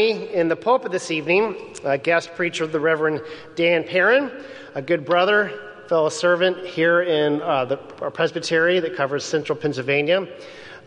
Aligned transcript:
Me 0.00 0.32
in 0.32 0.48
the 0.48 0.56
pulpit 0.56 0.92
this 0.92 1.10
evening 1.10 1.54
a 1.84 1.98
guest 1.98 2.34
preacher, 2.34 2.66
the 2.66 2.80
Reverend 2.80 3.20
Dan 3.54 3.84
Perrin, 3.84 4.30
a 4.74 4.80
good 4.80 5.04
brother, 5.04 5.52
fellow 5.88 6.08
servant 6.08 6.66
here 6.66 7.02
in 7.02 7.42
uh, 7.42 7.66
the 7.66 7.78
our 8.00 8.10
presbytery 8.10 8.80
that 8.80 8.96
covers 8.96 9.26
central 9.26 9.58
Pennsylvania. 9.58 10.26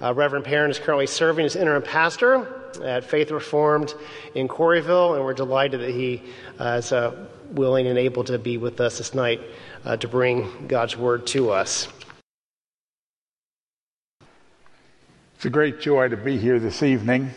Uh, 0.01 0.15
Reverend 0.15 0.45
Perrin 0.45 0.71
is 0.71 0.79
currently 0.79 1.05
serving 1.05 1.45
as 1.45 1.55
interim 1.55 1.83
pastor 1.83 2.71
at 2.83 3.03
Faith 3.03 3.29
Reformed 3.29 3.93
in 4.33 4.47
Quarryville, 4.47 5.15
and 5.15 5.23
we're 5.23 5.35
delighted 5.35 5.81
that 5.81 5.91
he 5.91 6.23
uh, 6.59 6.79
is 6.79 6.91
uh, 6.91 7.27
willing 7.51 7.85
and 7.85 7.99
able 7.99 8.23
to 8.23 8.39
be 8.39 8.57
with 8.57 8.81
us 8.81 8.97
this 8.97 9.13
night 9.13 9.41
uh, 9.85 9.95
to 9.95 10.07
bring 10.07 10.65
God's 10.67 10.97
word 10.97 11.27
to 11.27 11.51
us. 11.51 11.87
It's 15.35 15.45
a 15.45 15.51
great 15.51 15.79
joy 15.79 16.07
to 16.07 16.17
be 16.17 16.39
here 16.39 16.57
this 16.57 16.81
evening. 16.81 17.29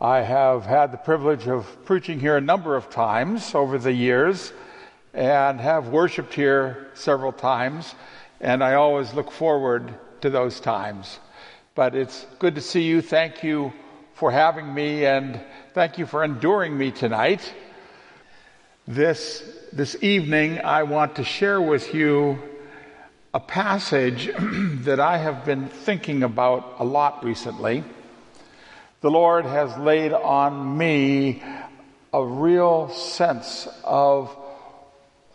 I 0.00 0.20
have 0.20 0.64
had 0.64 0.92
the 0.92 0.96
privilege 0.96 1.48
of 1.48 1.84
preaching 1.84 2.20
here 2.20 2.36
a 2.36 2.40
number 2.40 2.76
of 2.76 2.88
times 2.88 3.52
over 3.52 3.78
the 3.78 3.92
years 3.92 4.52
and 5.12 5.58
have 5.58 5.88
worshiped 5.88 6.34
here 6.34 6.86
several 6.94 7.32
times, 7.32 7.96
and 8.40 8.62
I 8.62 8.74
always 8.74 9.12
look 9.12 9.32
forward 9.32 9.92
to 10.20 10.30
those 10.30 10.60
times. 10.60 11.18
But 11.74 11.96
it's 11.96 12.26
good 12.38 12.54
to 12.54 12.60
see 12.60 12.82
you. 12.82 13.02
Thank 13.02 13.42
you 13.42 13.72
for 14.14 14.30
having 14.30 14.72
me, 14.72 15.04
and 15.04 15.40
thank 15.74 15.98
you 15.98 16.06
for 16.06 16.22
enduring 16.22 16.78
me 16.78 16.92
tonight. 16.92 17.52
This, 18.86 19.42
this 19.72 20.00
evening, 20.00 20.60
I 20.60 20.84
want 20.84 21.16
to 21.16 21.24
share 21.24 21.60
with 21.60 21.92
you 21.92 22.38
a 23.34 23.40
passage 23.40 24.30
that 24.84 25.00
I 25.00 25.18
have 25.18 25.44
been 25.44 25.68
thinking 25.68 26.22
about 26.22 26.76
a 26.78 26.84
lot 26.84 27.24
recently. 27.24 27.82
The 29.00 29.10
Lord 29.10 29.44
has 29.44 29.76
laid 29.78 30.12
on 30.12 30.76
me 30.76 31.40
a 32.12 32.24
real 32.24 32.88
sense 32.88 33.68
of 33.84 34.28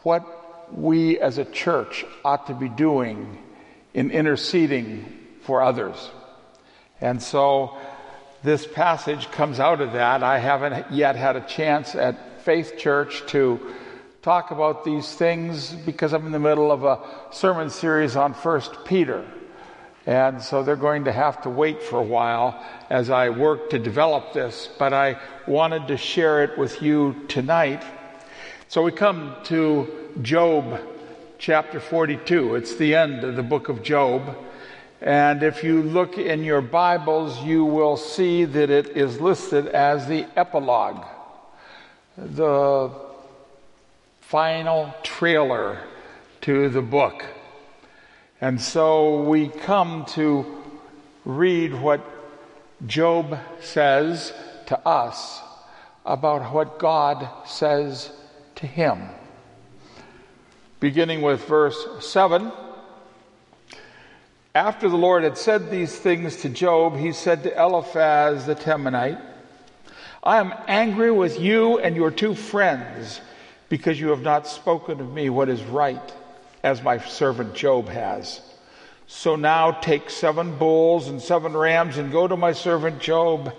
what 0.02 0.76
we 0.78 1.18
as 1.18 1.38
a 1.38 1.46
church 1.46 2.04
ought 2.26 2.48
to 2.48 2.54
be 2.54 2.68
doing 2.68 3.42
in 3.94 4.12
interceding 4.12 5.18
for 5.44 5.62
others. 5.62 6.10
And 7.00 7.24
so 7.24 7.78
this 8.44 8.68
passage 8.68 9.32
comes 9.32 9.62
out 9.62 9.80
of 9.80 9.94
that. 9.94 10.24
I 10.24 10.40
haven't 10.40 10.92
yet 10.92 11.16
had 11.16 11.38
a 11.38 11.42
chance 11.42 11.96
at 11.96 12.42
Faith 12.42 12.78
Church 12.78 13.24
to 13.28 13.62
talk 14.22 14.52
about 14.52 14.84
these 14.84 15.10
things 15.16 15.72
because 15.72 16.12
I'm 16.12 16.26
in 16.26 16.34
the 16.34 16.40
middle 16.40 16.70
of 16.70 16.84
a 16.84 17.00
sermon 17.32 17.70
series 17.70 18.18
on 18.18 18.34
First 18.34 18.84
Peter. 18.84 19.26
And 20.06 20.42
so 20.42 20.64
they're 20.64 20.76
going 20.76 21.06
to 21.06 21.14
have 21.14 21.42
to 21.44 21.50
wait 21.50 21.82
for 21.82 22.00
a 22.00 22.04
while 22.04 22.62
as 22.90 23.10
I 23.10 23.30
work 23.30 23.70
to 23.70 23.80
develop 23.80 24.34
this, 24.34 24.68
but 24.78 24.92
I 24.94 25.18
wanted 25.48 25.88
to 25.88 25.98
share 25.98 26.44
it 26.44 26.58
with 26.58 26.82
you 26.82 27.26
tonight. 27.30 27.84
So 28.68 28.84
we 28.84 28.92
come 28.92 29.36
to 29.46 30.12
Job 30.22 30.82
chapter 31.38 31.80
42. 31.80 32.56
It's 32.56 32.76
the 32.76 32.96
end 32.96 33.24
of 33.24 33.36
the 33.36 33.44
book 33.44 33.70
of 33.70 33.82
Job. 33.82 34.36
And 35.00 35.44
if 35.44 35.64
you 35.64 35.82
look 35.84 36.18
in 36.18 36.44
your 36.44 36.62
Bibles, 36.62 37.42
you 37.44 37.64
will 37.64 37.98
see 37.98 38.46
that 38.46 38.70
it 38.70 38.98
is 38.98 39.22
listed 39.22 39.68
as 39.68 40.08
the 40.08 40.26
epilogue, 40.36 41.06
the 42.18 42.90
final 44.22 44.94
trailer 45.04 45.80
to 46.42 46.68
the 46.70 46.82
book. 46.82 47.26
And 48.44 48.60
so 48.60 49.22
we 49.22 49.48
come 49.48 50.04
to 50.16 50.46
read 51.24 51.74
what 51.74 52.02
Job 52.86 53.40
says 53.62 54.34
to 54.66 54.78
us 54.86 55.42
about 56.06 56.54
what 56.54 56.78
God 56.78 57.26
says 57.48 58.12
to 58.56 58.68
him. 58.68 59.08
Beginning 60.82 61.22
with 61.22 61.46
verse 61.46 61.88
7. 62.02 62.52
After 64.54 64.90
the 64.90 64.98
Lord 64.98 65.24
had 65.24 65.38
said 65.38 65.72
these 65.72 65.98
things 65.98 66.36
to 66.42 66.50
Job, 66.50 66.98
he 66.98 67.14
said 67.14 67.44
to 67.44 67.58
Eliphaz 67.58 68.46
the 68.46 68.56
Temanite, 68.56 69.22
I 70.22 70.40
am 70.40 70.54
angry 70.68 71.14
with 71.14 71.40
you 71.40 71.80
and 71.80 71.96
your 71.96 72.12
two 72.12 72.36
friends 72.36 73.22
because 73.70 74.02
you 74.02 74.10
have 74.10 74.22
not 74.22 74.48
spoken 74.48 75.00
of 75.00 75.14
me 75.14 75.30
what 75.30 75.48
is 75.48 75.64
right 75.64 76.14
as 76.64 76.82
my 76.82 76.98
servant 76.98 77.54
Job 77.54 77.90
has. 77.90 78.42
So 79.06 79.36
now 79.36 79.72
take 79.72 80.10
seven 80.10 80.58
bulls 80.58 81.08
and 81.10 81.22
seven 81.22 81.56
rams 81.56 81.98
and 81.98 82.12
go 82.12 82.28
to 82.28 82.38
my 82.38 82.54
servant 82.54 83.00
Job 83.00 83.54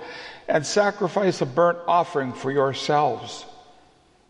and 0.48 0.66
sacrifice 0.66 1.41
a 1.41 1.47
burnt 1.47 1.78
offering 1.87 2.32
for 2.32 2.50
yourselves. 2.50 3.44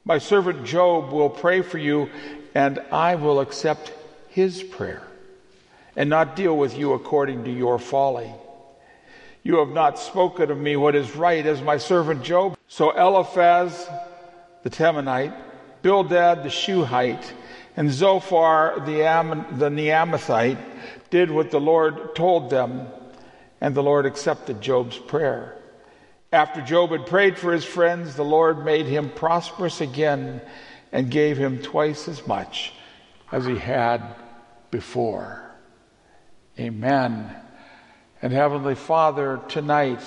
My 0.04 0.18
servant 0.18 0.66
Job 0.66 1.12
will 1.12 1.30
pray 1.30 1.62
for 1.62 1.78
you, 1.78 2.10
and 2.54 2.78
I 2.92 3.14
will 3.14 3.40
accept 3.40 3.92
his 4.28 4.62
prayer 4.62 5.02
and 5.96 6.10
not 6.10 6.36
deal 6.36 6.56
with 6.56 6.76
you 6.76 6.92
according 6.92 7.44
to 7.44 7.50
your 7.50 7.78
folly. 7.78 8.30
You 9.42 9.58
have 9.58 9.70
not 9.70 9.98
spoken 9.98 10.50
of 10.50 10.58
me 10.58 10.76
what 10.76 10.94
is 10.94 11.14
right 11.14 11.44
as 11.44 11.62
my 11.62 11.78
servant 11.78 12.22
Job. 12.22 12.58
So 12.68 12.90
Eliphaz 12.90 13.88
the 14.62 14.70
Temanite, 14.70 15.36
Bildad 15.82 16.42
the 16.42 16.48
Shuhite, 16.48 17.32
and 17.76 17.90
Zophar 17.90 18.82
the, 18.86 19.04
Am- 19.04 19.58
the 19.58 19.68
Naamathite 19.68 20.58
did 21.10 21.30
what 21.30 21.50
the 21.50 21.60
Lord 21.60 22.14
told 22.14 22.50
them, 22.50 22.86
and 23.60 23.74
the 23.74 23.82
Lord 23.82 24.06
accepted 24.06 24.60
Job's 24.60 24.98
prayer. 24.98 25.56
After 26.32 26.60
Job 26.60 26.90
had 26.90 27.06
prayed 27.06 27.38
for 27.38 27.52
his 27.52 27.64
friends, 27.64 28.16
the 28.16 28.24
Lord 28.24 28.64
made 28.64 28.86
him 28.86 29.10
prosperous 29.10 29.80
again 29.80 30.40
and 30.90 31.10
gave 31.10 31.36
him 31.36 31.62
twice 31.62 32.08
as 32.08 32.26
much 32.26 32.72
as 33.30 33.46
he 33.46 33.56
had 33.56 34.02
before. 34.70 35.42
Amen. 36.58 37.34
And 38.22 38.32
Heavenly 38.32 38.74
Father, 38.74 39.40
tonight, 39.48 40.00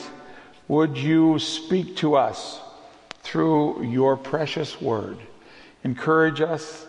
would 0.67 0.97
you 0.97 1.39
speak 1.39 1.97
to 1.97 2.15
us 2.15 2.59
through 3.21 3.83
your 3.83 4.17
precious 4.17 4.81
word? 4.81 5.17
Encourage 5.83 6.41
us, 6.41 6.85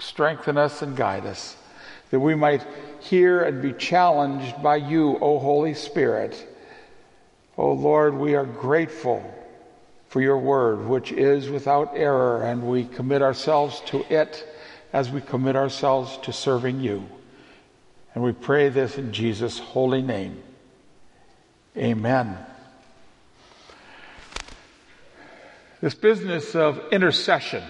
strengthen 0.00 0.56
us, 0.56 0.82
and 0.82 0.96
guide 0.96 1.26
us, 1.26 1.56
that 2.10 2.20
we 2.20 2.34
might 2.34 2.66
hear 3.00 3.42
and 3.42 3.62
be 3.62 3.72
challenged 3.72 4.62
by 4.62 4.76
you, 4.76 5.18
O 5.20 5.38
Holy 5.38 5.74
Spirit. 5.74 6.46
O 7.56 7.72
Lord, 7.72 8.14
we 8.14 8.34
are 8.34 8.46
grateful 8.46 9.22
for 10.08 10.20
your 10.20 10.38
word, 10.38 10.86
which 10.88 11.12
is 11.12 11.48
without 11.48 11.92
error, 11.94 12.42
and 12.42 12.66
we 12.66 12.84
commit 12.84 13.22
ourselves 13.22 13.80
to 13.86 14.04
it 14.12 14.46
as 14.92 15.10
we 15.10 15.20
commit 15.20 15.54
ourselves 15.54 16.18
to 16.22 16.32
serving 16.32 16.80
you. 16.80 17.06
And 18.14 18.24
we 18.24 18.32
pray 18.32 18.70
this 18.70 18.98
in 18.98 19.12
Jesus' 19.12 19.58
holy 19.58 20.02
name. 20.02 20.42
Amen. 21.76 22.36
This 25.80 25.94
business 25.94 26.56
of 26.56 26.80
intercession, 26.90 27.62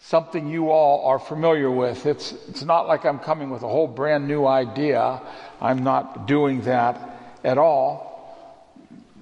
something 0.00 0.48
you 0.48 0.70
all 0.70 1.06
are 1.06 1.18
familiar 1.18 1.70
with. 1.70 2.06
It's, 2.06 2.32
it's 2.48 2.64
not 2.64 2.88
like 2.88 3.04
I'm 3.04 3.18
coming 3.18 3.50
with 3.50 3.62
a 3.62 3.68
whole 3.68 3.86
brand 3.86 4.26
new 4.26 4.46
idea. 4.46 5.20
I'm 5.60 5.84
not 5.84 6.26
doing 6.26 6.62
that 6.62 7.38
at 7.44 7.58
all. 7.58 8.08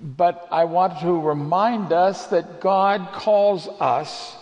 But 0.01 0.47
I 0.53 0.65
want 0.65 1.01
to 1.01 1.21
remind 1.21 1.93
us 1.93 2.27
that 2.27 2.61
God 2.61 3.09
calls 3.13 3.67
us 3.67 4.37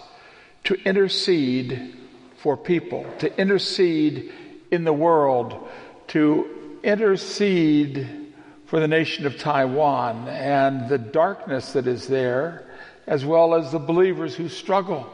to 0.65 0.75
intercede 0.85 1.97
for 2.37 2.57
people, 2.57 3.07
to 3.21 3.41
intercede 3.41 4.33
in 4.71 4.85
the 4.85 4.93
world, 4.93 5.67
to 6.09 6.79
intercede 6.83 8.35
for 8.67 8.79
the 8.79 8.89
nation 8.89 9.25
of 9.25 9.39
Taiwan 9.39 10.29
and 10.29 10.89
the 10.89 10.99
darkness 10.99 11.73
that 11.73 11.87
is 11.87 12.07
there, 12.09 12.67
as 13.07 13.25
well 13.25 13.55
as 13.55 13.73
the 13.73 13.79
believers 13.79 14.35
who 14.35 14.49
struggle 14.51 15.11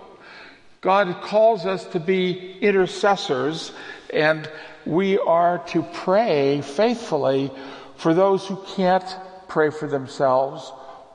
God 0.82 1.22
calls 1.22 1.64
us 1.64 1.84
to 1.86 2.00
be 2.00 2.58
intercessors, 2.60 3.70
and 4.12 4.50
we 4.84 5.16
are 5.16 5.58
to 5.68 5.82
pray 5.82 6.60
faithfully 6.60 7.52
for 7.96 8.12
those 8.14 8.44
who 8.48 8.56
can't 8.74 9.16
pray 9.46 9.70
for 9.70 9.86
themselves 9.86 10.72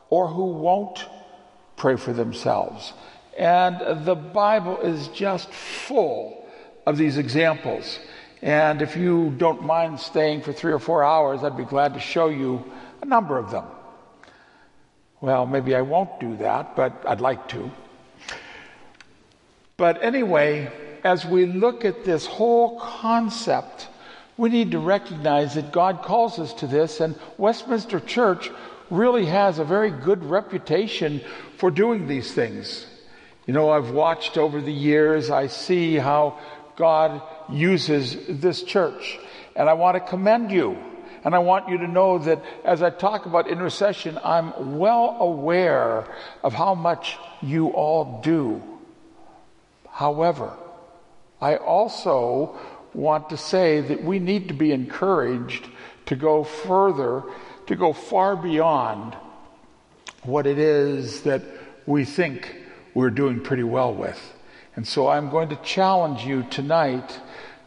or 0.10 0.30
who 0.30 0.46
won't 0.46 1.06
pray 1.76 1.98
for 1.98 2.14
themselves. 2.14 2.94
And 3.38 4.06
the 4.06 4.16
Bible 4.16 4.80
is 4.80 5.10
just 5.10 5.54
full 5.54 6.48
of 6.86 6.98
these 6.98 7.18
examples. 7.18 8.00
And 8.42 8.82
if 8.82 8.96
you 8.96 9.32
don't 9.32 9.64
mind 9.64 10.00
staying 10.00 10.44
for 10.44 10.54
three 10.54 10.72
or 10.72 10.80
four 10.80 11.04
hours, 11.04 11.44
I'd 11.44 11.58
be 11.58 11.66
glad 11.66 11.94
to 11.96 12.00
show 12.00 12.30
you 12.30 12.64
a 13.02 13.06
number 13.06 13.38
of 13.38 13.52
them. 13.52 13.66
Well, 15.20 15.46
maybe 15.46 15.76
I 15.76 15.82
won't 15.82 16.22
do 16.22 16.38
that, 16.38 16.78
but 16.78 17.04
I'd 17.06 17.20
like 17.20 17.50
to. 17.50 17.70
But 19.78 20.04
anyway, 20.04 20.72
as 21.04 21.24
we 21.24 21.46
look 21.46 21.86
at 21.86 22.04
this 22.04 22.26
whole 22.26 22.80
concept, 22.80 23.88
we 24.36 24.50
need 24.50 24.72
to 24.72 24.80
recognize 24.80 25.54
that 25.54 25.72
God 25.72 26.02
calls 26.02 26.40
us 26.40 26.52
to 26.56 26.68
this, 26.68 27.00
and 27.00 27.16
Westminster 27.38 28.00
Church 28.00 28.50
really 28.90 29.28
has 29.28 29.60
a 29.60 29.64
very 29.64 29.92
good 29.92 30.24
reputation 30.24 31.22
for 31.58 31.70
doing 31.70 32.08
these 32.08 32.34
things. 32.34 32.88
You 33.46 33.54
know, 33.54 33.70
I've 33.70 33.92
watched 33.92 34.38
over 34.38 34.62
the 34.62 34.74
years, 34.74 35.30
I 35.30 35.46
see 35.46 35.96
how 35.96 36.40
God 36.76 37.22
uses 37.52 38.18
this 38.28 38.64
church, 38.64 39.20
and 39.56 39.70
I 39.70 39.74
want 39.74 39.96
to 39.96 40.10
commend 40.10 40.52
you. 40.52 40.76
And 41.24 41.36
I 41.36 41.40
want 41.40 41.70
you 41.70 41.78
to 41.80 41.88
know 41.88 42.18
that 42.20 42.44
as 42.64 42.82
I 42.82 42.90
talk 42.90 43.28
about 43.28 43.48
intercession, 43.48 44.18
I'm 44.24 44.78
well 44.78 45.18
aware 45.20 46.08
of 46.44 46.54
how 46.54 46.74
much 46.74 47.18
you 47.42 47.68
all 47.70 48.22
do. 48.22 48.77
However, 49.98 50.56
I 51.42 51.56
also 51.56 52.56
want 52.94 53.32
to 53.32 53.38
say 53.38 53.82
that 53.82 54.04
we 54.04 54.20
need 54.20 54.50
to 54.50 54.54
be 54.54 54.72
encouraged 54.72 55.68
to 56.06 56.16
go 56.16 56.44
further, 56.44 57.24
to 57.66 57.76
go 57.76 57.94
far 57.94 58.36
beyond 58.36 59.18
what 60.22 60.46
it 60.46 60.60
is 60.60 61.22
that 61.22 61.42
we 61.88 62.06
think 62.06 62.56
we're 62.94 63.10
doing 63.10 63.40
pretty 63.40 63.64
well 63.64 63.92
with. 63.92 64.22
And 64.76 64.88
so 64.88 65.08
I'm 65.08 65.32
going 65.32 65.50
to 65.50 65.56
challenge 65.64 66.24
you 66.24 66.44
tonight 66.44 67.20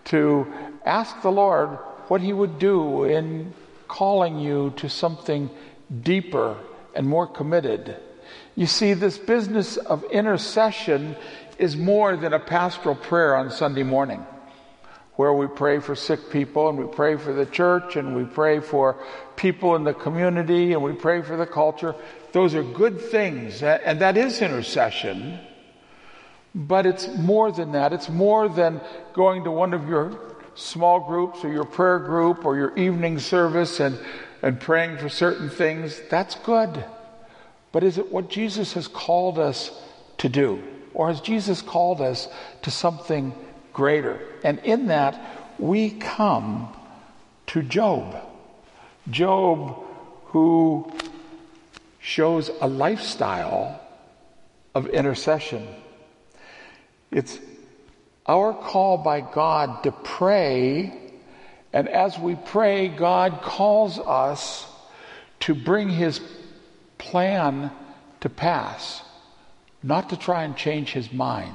to 0.04 0.46
ask 0.86 1.22
the 1.22 1.32
Lord 1.32 1.70
what 2.06 2.20
He 2.20 2.32
would 2.32 2.60
do 2.60 3.02
in 3.02 3.52
calling 3.88 4.38
you 4.38 4.72
to 4.76 4.88
something 4.88 5.50
deeper 6.02 6.56
and 6.94 7.08
more 7.08 7.26
committed. 7.26 7.96
You 8.54 8.66
see, 8.66 8.94
this 8.94 9.18
business 9.18 9.76
of 9.78 10.04
intercession 10.04 11.16
is 11.60 11.76
more 11.76 12.16
than 12.16 12.32
a 12.32 12.40
pastoral 12.40 12.94
prayer 12.94 13.36
on 13.36 13.50
Sunday 13.50 13.82
morning 13.82 14.24
where 15.16 15.34
we 15.34 15.46
pray 15.46 15.78
for 15.78 15.94
sick 15.94 16.30
people 16.30 16.70
and 16.70 16.78
we 16.78 16.86
pray 16.86 17.14
for 17.14 17.34
the 17.34 17.44
church 17.44 17.96
and 17.96 18.16
we 18.16 18.24
pray 18.24 18.58
for 18.58 18.96
people 19.36 19.76
in 19.76 19.84
the 19.84 19.92
community 19.92 20.72
and 20.72 20.82
we 20.82 20.94
pray 20.94 21.20
for 21.20 21.36
the 21.36 21.44
culture. 21.44 21.94
Those 22.32 22.54
are 22.54 22.62
good 22.62 22.98
things, 22.98 23.62
and 23.62 24.00
that 24.00 24.16
is 24.16 24.40
intercession. 24.40 25.38
But 26.54 26.86
it's 26.86 27.06
more 27.18 27.52
than 27.52 27.72
that. 27.72 27.92
It's 27.92 28.08
more 28.08 28.48
than 28.48 28.80
going 29.12 29.44
to 29.44 29.50
one 29.50 29.74
of 29.74 29.86
your 29.86 30.18
small 30.54 31.00
groups 31.00 31.44
or 31.44 31.52
your 31.52 31.66
prayer 31.66 31.98
group 31.98 32.46
or 32.46 32.56
your 32.56 32.74
evening 32.78 33.18
service 33.18 33.78
and, 33.78 33.98
and 34.40 34.58
praying 34.58 34.96
for 34.96 35.10
certain 35.10 35.50
things. 35.50 36.00
That's 36.08 36.36
good. 36.36 36.82
But 37.72 37.84
is 37.84 37.98
it 37.98 38.10
what 38.10 38.30
Jesus 38.30 38.72
has 38.72 38.88
called 38.88 39.38
us 39.38 39.70
to 40.16 40.30
do? 40.30 40.62
Or 40.94 41.08
has 41.08 41.20
Jesus 41.20 41.62
called 41.62 42.00
us 42.00 42.28
to 42.62 42.70
something 42.70 43.34
greater. 43.72 44.20
And 44.44 44.58
in 44.60 44.88
that, 44.88 45.20
we 45.58 45.90
come 45.90 46.74
to 47.48 47.62
Job. 47.62 48.16
Job, 49.08 49.84
who 50.26 50.92
shows 52.00 52.50
a 52.60 52.68
lifestyle 52.68 53.80
of 54.74 54.86
intercession. 54.88 55.66
It's 57.10 57.38
our 58.26 58.54
call 58.54 58.98
by 58.98 59.20
God 59.20 59.82
to 59.82 59.92
pray, 59.92 60.92
and 61.72 61.88
as 61.88 62.18
we 62.18 62.36
pray, 62.36 62.88
God 62.88 63.42
calls 63.42 63.98
us 63.98 64.66
to 65.40 65.54
bring 65.54 65.88
His 65.88 66.20
plan 66.98 67.70
to 68.20 68.28
pass, 68.28 69.02
not 69.82 70.10
to 70.10 70.16
try 70.16 70.44
and 70.44 70.56
change 70.56 70.92
His 70.92 71.12
mind. 71.12 71.54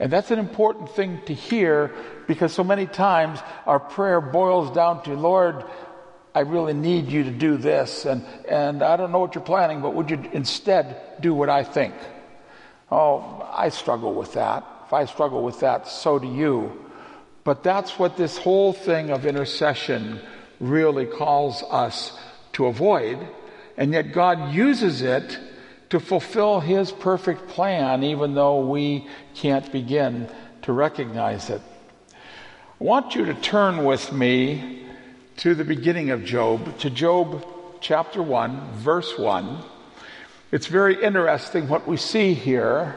And 0.00 0.12
that's 0.12 0.30
an 0.30 0.38
important 0.38 0.90
thing 0.90 1.20
to 1.26 1.34
hear 1.34 1.92
because 2.26 2.52
so 2.52 2.62
many 2.62 2.86
times 2.86 3.40
our 3.66 3.80
prayer 3.80 4.20
boils 4.20 4.74
down 4.74 5.02
to, 5.04 5.14
Lord, 5.14 5.64
I 6.34 6.40
really 6.40 6.74
need 6.74 7.08
you 7.08 7.24
to 7.24 7.30
do 7.30 7.56
this, 7.56 8.04
and, 8.04 8.24
and 8.48 8.82
I 8.82 8.96
don't 8.96 9.10
know 9.10 9.18
what 9.18 9.34
you're 9.34 9.42
planning, 9.42 9.80
but 9.80 9.94
would 9.94 10.10
you 10.10 10.22
instead 10.32 11.20
do 11.20 11.34
what 11.34 11.48
I 11.48 11.64
think? 11.64 11.94
Oh, 12.92 13.48
I 13.52 13.70
struggle 13.70 14.14
with 14.14 14.34
that. 14.34 14.64
If 14.86 14.92
I 14.92 15.06
struggle 15.06 15.42
with 15.42 15.60
that, 15.60 15.88
so 15.88 16.18
do 16.18 16.28
you. 16.28 16.86
But 17.42 17.64
that's 17.64 17.98
what 17.98 18.16
this 18.16 18.38
whole 18.38 18.72
thing 18.72 19.10
of 19.10 19.26
intercession 19.26 20.20
really 20.60 21.06
calls 21.06 21.62
us 21.64 22.16
to 22.52 22.66
avoid, 22.66 23.18
and 23.76 23.92
yet 23.92 24.12
God 24.12 24.54
uses 24.54 25.02
it 25.02 25.38
to 25.90 26.00
fulfill 26.00 26.60
His 26.60 26.92
perfect 26.92 27.48
plan, 27.48 28.02
even 28.02 28.34
though 28.34 28.60
we 28.66 29.06
can't 29.34 29.70
begin 29.72 30.28
to 30.62 30.72
recognize 30.72 31.50
it. 31.50 31.62
I 32.80 32.84
want 32.84 33.14
you 33.14 33.24
to 33.26 33.34
turn 33.34 33.84
with 33.84 34.12
me 34.12 34.86
to 35.38 35.54
the 35.54 35.64
beginning 35.64 36.10
of 36.10 36.24
Job, 36.24 36.78
to 36.78 36.90
Job 36.90 37.44
chapter 37.80 38.22
1, 38.22 38.72
verse 38.74 39.18
1. 39.18 39.64
It's 40.50 40.66
very 40.66 41.02
interesting 41.02 41.68
what 41.68 41.86
we 41.86 41.96
see 41.96 42.34
here 42.34 42.96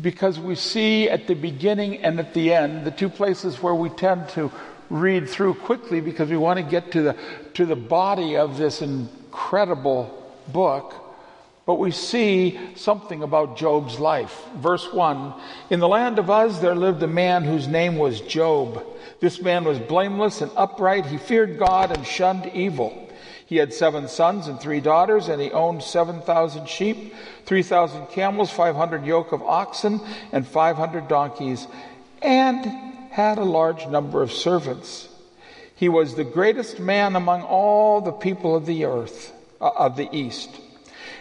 because 0.00 0.38
we 0.38 0.54
see 0.54 1.08
at 1.08 1.26
the 1.26 1.34
beginning 1.34 1.98
and 1.98 2.18
at 2.18 2.34
the 2.34 2.52
end, 2.52 2.86
the 2.86 2.90
two 2.90 3.08
places 3.08 3.62
where 3.62 3.74
we 3.74 3.90
tend 3.90 4.28
to 4.30 4.50
read 4.88 5.28
through 5.28 5.54
quickly 5.54 6.00
because 6.00 6.30
we 6.30 6.36
want 6.36 6.58
to 6.58 6.62
get 6.62 6.92
to 6.92 7.02
the, 7.02 7.16
to 7.54 7.66
the 7.66 7.76
body 7.76 8.36
of 8.36 8.58
this 8.58 8.80
incredible 8.80 10.36
book. 10.48 10.94
But 11.64 11.78
we 11.78 11.92
see 11.92 12.58
something 12.74 13.22
about 13.22 13.56
Job's 13.56 14.00
life. 14.00 14.46
Verse 14.56 14.92
1 14.92 15.34
In 15.70 15.80
the 15.80 15.88
land 15.88 16.18
of 16.18 16.28
Uz 16.28 16.60
there 16.60 16.74
lived 16.74 17.02
a 17.02 17.08
man 17.08 17.44
whose 17.44 17.68
name 17.68 17.96
was 17.96 18.20
Job. 18.20 18.84
This 19.20 19.40
man 19.40 19.64
was 19.64 19.78
blameless 19.78 20.40
and 20.40 20.50
upright. 20.56 21.06
He 21.06 21.18
feared 21.18 21.58
God 21.58 21.96
and 21.96 22.04
shunned 22.04 22.50
evil. 22.52 23.08
He 23.46 23.58
had 23.58 23.72
seven 23.72 24.08
sons 24.08 24.48
and 24.48 24.58
three 24.58 24.80
daughters, 24.80 25.28
and 25.28 25.40
he 25.40 25.52
owned 25.52 25.82
7,000 25.82 26.66
sheep, 26.68 27.14
3,000 27.44 28.06
camels, 28.06 28.50
500 28.50 29.04
yoke 29.04 29.30
of 29.32 29.42
oxen, 29.42 30.00
and 30.32 30.46
500 30.46 31.06
donkeys, 31.06 31.68
and 32.22 32.64
had 33.10 33.38
a 33.38 33.44
large 33.44 33.86
number 33.86 34.22
of 34.22 34.32
servants. 34.32 35.08
He 35.76 35.88
was 35.88 36.14
the 36.14 36.24
greatest 36.24 36.80
man 36.80 37.14
among 37.14 37.42
all 37.42 38.00
the 38.00 38.12
people 38.12 38.56
of 38.56 38.64
the 38.64 38.86
earth, 38.86 39.32
uh, 39.60 39.70
of 39.76 39.96
the 39.96 40.08
east. 40.16 40.48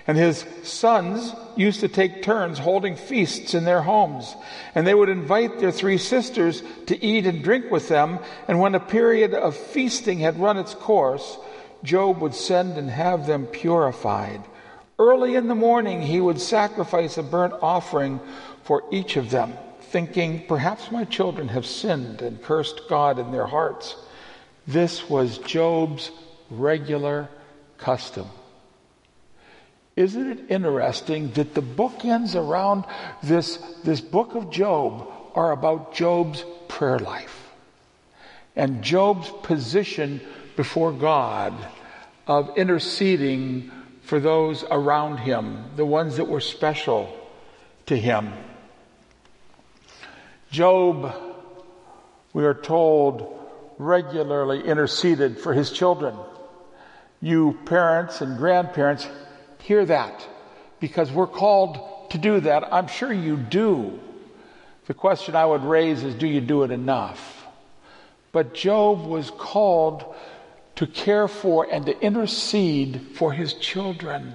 And 0.07 0.17
his 0.17 0.45
sons 0.63 1.33
used 1.55 1.81
to 1.81 1.87
take 1.87 2.23
turns 2.23 2.57
holding 2.57 2.95
feasts 2.95 3.53
in 3.53 3.65
their 3.65 3.81
homes. 3.81 4.35
And 4.73 4.85
they 4.85 4.95
would 4.95 5.09
invite 5.09 5.59
their 5.59 5.71
three 5.71 5.97
sisters 5.97 6.63
to 6.87 7.05
eat 7.05 7.25
and 7.25 7.43
drink 7.43 7.69
with 7.69 7.87
them. 7.87 8.19
And 8.47 8.59
when 8.59 8.75
a 8.75 8.79
period 8.79 9.33
of 9.33 9.55
feasting 9.55 10.19
had 10.19 10.39
run 10.39 10.57
its 10.57 10.73
course, 10.73 11.37
Job 11.83 12.19
would 12.21 12.35
send 12.35 12.77
and 12.77 12.89
have 12.89 13.27
them 13.27 13.45
purified. 13.45 14.41
Early 14.99 15.35
in 15.35 15.47
the 15.47 15.55
morning, 15.55 16.01
he 16.01 16.21
would 16.21 16.39
sacrifice 16.39 17.17
a 17.17 17.23
burnt 17.23 17.53
offering 17.61 18.19
for 18.63 18.83
each 18.91 19.17
of 19.17 19.31
them, 19.31 19.53
thinking, 19.81 20.45
Perhaps 20.47 20.91
my 20.91 21.05
children 21.05 21.47
have 21.47 21.65
sinned 21.65 22.21
and 22.21 22.41
cursed 22.41 22.81
God 22.87 23.17
in 23.17 23.31
their 23.31 23.47
hearts. 23.47 23.95
This 24.67 25.09
was 25.09 25.39
Job's 25.39 26.11
regular 26.51 27.29
custom. 27.79 28.27
Isn't 29.95 30.31
it 30.31 30.45
interesting 30.49 31.31
that 31.31 31.53
the 31.53 31.61
bookends 31.61 32.35
around 32.35 32.85
this, 33.21 33.57
this 33.83 33.99
book 33.99 34.35
of 34.35 34.49
Job 34.49 35.07
are 35.35 35.51
about 35.51 35.93
Job's 35.93 36.45
prayer 36.67 36.99
life 36.99 37.49
and 38.55 38.83
Job's 38.83 39.29
position 39.43 40.21
before 40.55 40.91
God 40.91 41.53
of 42.27 42.57
interceding 42.57 43.71
for 44.01 44.19
those 44.19 44.63
around 44.69 45.17
him, 45.17 45.65
the 45.75 45.85
ones 45.85 46.17
that 46.17 46.27
were 46.27 46.41
special 46.41 47.13
to 47.85 47.95
him. 47.95 48.31
Job, 50.51 51.15
we 52.33 52.45
are 52.45 52.53
told, 52.53 53.39
regularly 53.77 54.63
interceded 54.63 55.37
for 55.37 55.53
his 55.53 55.71
children. 55.71 56.15
You 57.21 57.57
parents 57.65 58.21
and 58.21 58.37
grandparents 58.37 59.07
hear 59.63 59.85
that 59.85 60.27
because 60.79 61.11
we're 61.11 61.27
called 61.27 62.09
to 62.11 62.17
do 62.17 62.39
that. 62.41 62.73
I'm 62.73 62.87
sure 62.87 63.11
you 63.11 63.37
do. 63.37 63.99
The 64.87 64.93
question 64.93 65.35
I 65.35 65.45
would 65.45 65.63
raise 65.63 66.03
is 66.03 66.15
do 66.15 66.27
you 66.27 66.41
do 66.41 66.63
it 66.63 66.71
enough? 66.71 67.45
But 68.31 68.53
Job 68.53 69.05
was 69.05 69.31
called 69.31 70.15
to 70.75 70.87
care 70.87 71.27
for 71.27 71.67
and 71.71 71.85
to 71.85 71.99
intercede 72.01 73.01
for 73.15 73.31
his 73.33 73.53
children. 73.53 74.33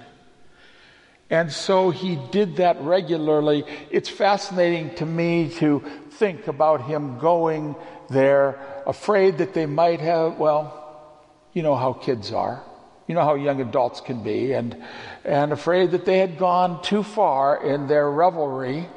And 1.28 1.50
so 1.50 1.90
he 1.90 2.18
did 2.30 2.56
that 2.56 2.80
regularly. 2.80 3.64
It's 3.90 4.09
fascinating 4.09 4.95
to 4.97 5.06
me 5.06 5.50
to 5.54 5.83
think 6.11 6.47
about 6.47 6.83
him 6.83 7.18
going 7.18 7.75
there, 8.09 8.61
afraid 8.87 9.38
that 9.38 9.52
they 9.52 9.66
might 9.66 10.00
have, 10.00 10.38
well, 10.38 10.83
you 11.52 11.62
know 11.62 11.75
how 11.75 11.95
kids 11.95 12.33
are. 12.33 12.62
You 13.06 13.14
know 13.14 13.25
how 13.25 13.34
young 13.36 13.60
adults 13.60 14.00
can 14.00 14.22
be, 14.22 14.52
and, 14.52 14.76
and 15.25 15.52
afraid 15.52 15.92
that 15.92 16.04
they 16.04 16.18
had 16.18 16.38
gone 16.38 16.82
too 16.82 17.02
far 17.02 17.64
in 17.64 17.86
their 17.86 18.10
revelry. 18.10 18.88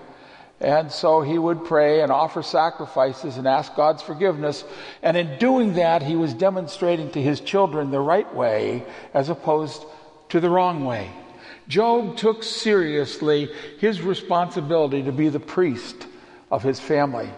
And 0.62 0.92
so 0.92 1.22
he 1.22 1.38
would 1.38 1.64
pray 1.64 2.02
and 2.02 2.12
offer 2.12 2.44
sacrifices 2.44 3.38
and 3.38 3.48
ask 3.48 3.76
God's 3.76 4.02
forgiveness. 4.02 4.66
And 5.02 5.16
in 5.16 5.38
doing 5.38 5.76
that, 5.76 6.04
he 6.04 6.16
was 6.16 6.34
demonstrating 6.34 7.12
to 7.12 7.22
his 7.22 7.40
children 7.40 7.92
the 7.92 8.00
right 8.00 8.34
way 8.36 8.84
as 9.14 9.30
opposed 9.30 9.86
to 10.30 10.40
the 10.40 10.50
wrong 10.50 10.84
way. 10.84 11.12
Job 11.70 12.18
took 12.18 12.44
seriously 12.44 13.50
his 13.78 14.02
responsibility 14.02 15.04
to 15.04 15.12
be 15.12 15.30
the 15.30 15.40
priest 15.40 16.08
of 16.52 16.64
his 16.64 16.80
family. 16.80 17.30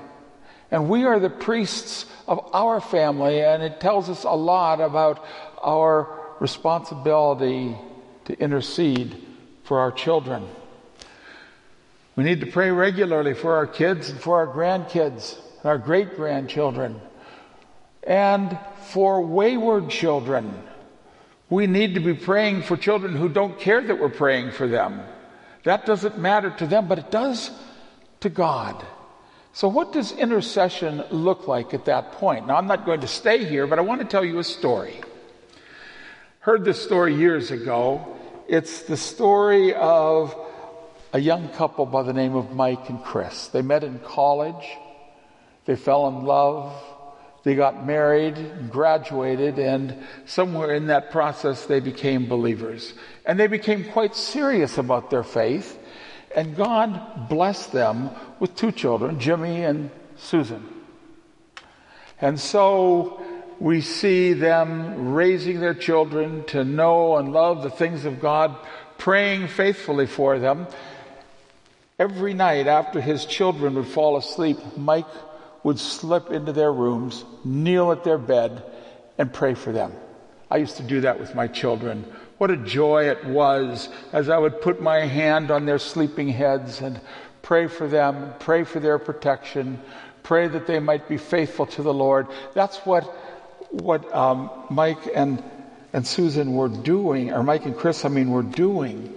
And 0.72 0.90
we 0.90 1.04
are 1.04 1.20
the 1.20 1.30
priests 1.30 2.06
of 2.28 2.50
our 2.54 2.80
family, 2.80 3.42
and 3.42 3.62
it 3.62 3.82
tells 3.82 4.10
us 4.10 4.24
a 4.24 4.30
lot 4.30 4.80
about 4.80 5.24
our 5.62 6.21
responsibility 6.42 7.78
to 8.26 8.38
intercede 8.40 9.16
for 9.64 9.80
our 9.80 9.92
children. 9.92 10.46
We 12.18 12.24
need 12.24 12.42
to 12.42 12.48
pray 12.48 12.72
regularly 12.72 13.36
for 13.36 13.56
our 13.56 13.68
kids 13.68 14.10
and 14.10 14.20
for 14.20 14.36
our 14.38 14.48
grandkids 14.48 15.38
and 15.62 15.66
our 15.66 15.78
great 15.78 16.16
grandchildren 16.16 17.00
and 18.04 18.58
for 18.90 19.22
wayward 19.22 19.90
children 19.90 20.52
we 21.52 21.68
need 21.68 21.96
to 21.96 22.00
be 22.00 22.14
praying 22.14 22.64
for 22.64 22.78
children 22.78 23.14
who 23.14 23.28
don't 23.28 23.60
care 23.60 23.82
that 23.82 24.00
we're 24.00 24.10
praying 24.10 24.52
for 24.52 24.68
them. 24.68 25.02
That 25.66 25.86
doesn't 25.86 26.18
matter 26.18 26.50
to 26.50 26.66
them, 26.66 26.88
but 26.88 26.98
it 26.98 27.12
does 27.12 27.52
to 28.22 28.30
God. 28.30 28.84
So, 29.52 29.68
what 29.68 29.92
does 29.92 30.14
intercession 30.14 31.04
look 31.12 31.50
like 31.50 31.74
at 31.74 31.86
that 31.86 32.14
point? 32.14 32.48
Now, 32.48 32.56
I'm 32.56 32.68
not 32.68 32.86
going 32.86 33.02
to 33.02 33.08
stay 33.08 33.44
here, 33.44 33.68
but 33.68 33.80
I 33.80 33.82
want 33.82 34.00
to 34.00 34.08
tell 34.08 34.24
you 34.24 34.40
a 34.40 34.46
story. 34.46 35.02
Heard 36.42 36.66
this 36.66 36.82
story 36.82 37.14
years 37.14 37.52
ago. 37.52 38.18
It's 38.48 38.82
the 38.82 38.98
story 38.98 39.76
of 39.76 40.36
a 41.14 41.20
young 41.20 41.50
couple 41.50 41.86
by 41.86 42.02
the 42.02 42.14
name 42.14 42.34
of 42.34 42.50
Mike 42.50 42.90
and 42.90 43.04
Chris. 43.04 43.50
They 43.50 43.62
met 43.62 43.84
in 43.84 44.00
college, 44.00 44.66
they 45.66 45.76
fell 45.76 46.08
in 46.08 46.26
love, 46.26 46.74
they 47.44 47.54
got 47.54 47.86
married, 47.86 48.72
graduated, 48.72 49.60
and 49.60 49.96
somewhere 50.26 50.74
in 50.74 50.88
that 50.88 51.12
process 51.12 51.68
they 51.68 51.80
became 51.80 52.28
believers. 52.28 52.96
And 53.24 53.40
they 53.40 53.46
became 53.46 53.84
quite 53.92 54.16
serious 54.16 54.80
about 54.80 55.12
their 55.12 55.24
faith. 55.24 55.78
And 56.36 56.56
God 56.56 57.30
blessed 57.30 57.72
them 57.72 58.10
with 58.40 58.56
two 58.56 58.72
children, 58.72 59.20
Jimmy 59.20 59.64
and 59.64 59.92
Susan. 60.18 60.68
And 62.20 62.40
so 62.40 63.22
we 63.62 63.80
see 63.80 64.34
them 64.34 65.14
raising 65.14 65.60
their 65.60 65.76
children 65.76 66.44
to 66.46 66.64
know 66.64 67.18
and 67.18 67.32
love 67.32 67.62
the 67.62 67.70
things 67.70 68.06
of 68.06 68.20
God, 68.20 68.56
praying 68.98 69.48
faithfully 69.48 70.08
for 70.08 70.40
them. 70.40 70.66
Every 72.00 72.34
night 72.34 72.66
after 72.66 73.00
his 73.00 73.24
children 73.24 73.76
would 73.76 73.86
fall 73.86 74.18
asleep, 74.18 74.58
Mike 74.76 75.06
would 75.62 75.78
slip 75.78 76.32
into 76.32 76.52
their 76.52 76.74
rooms, 76.74 77.24
kneel 77.46 77.92
at 77.92 78.04
their 78.04 78.18
bed, 78.18 78.64
and 79.20 79.32
pray 79.32 79.54
for 79.54 79.72
them. 79.72 79.94
I 80.50 80.58
used 80.58 80.78
to 80.78 80.84
do 80.84 81.02
that 81.02 81.20
with 81.20 81.36
my 81.36 81.46
children. 81.46 82.12
What 82.40 82.50
a 82.50 82.58
joy 82.58 83.10
it 83.12 83.24
was 83.26 83.90
as 84.12 84.28
I 84.28 84.40
would 84.40 84.62
put 84.62 84.82
my 84.82 85.02
hand 85.02 85.52
on 85.52 85.68
their 85.68 85.78
sleeping 85.78 86.30
heads 86.30 86.82
and 86.82 87.00
pray 87.44 87.68
for 87.68 87.88
them, 87.88 88.34
pray 88.40 88.64
for 88.64 88.80
their 88.80 88.98
protection, 88.98 89.80
pray 90.24 90.48
that 90.48 90.66
they 90.66 90.80
might 90.80 91.08
be 91.08 91.18
faithful 91.18 91.68
to 91.68 91.84
the 91.84 91.94
Lord. 91.94 92.26
That's 92.56 92.78
what, 92.80 93.16
what 93.72 94.14
um, 94.14 94.50
Mike 94.70 95.10
and, 95.16 95.44
and 95.94 96.06
Susan 96.06 96.54
were 96.54 96.70
doing, 96.70 97.32
or 97.32 97.44
Mike 97.44 97.66
and 97.66 97.76
Chris, 97.76 98.06
I 98.06 98.10
mean, 98.10 98.30
were 98.30 98.44
doing. 98.44 99.14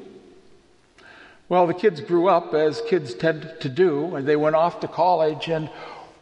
Well, 1.49 1.66
the 1.66 1.75
kids 1.75 2.00
grew 2.00 2.28
up 2.28 2.54
as 2.54 2.80
kids 2.88 3.14
tend 3.14 3.52
to 3.61 3.68
do, 3.68 4.16
and 4.16 4.26
they 4.26 4.37
went 4.37 4.56
off 4.56 4.80
to 4.80 4.88
college, 4.88 5.49
and 5.49 5.68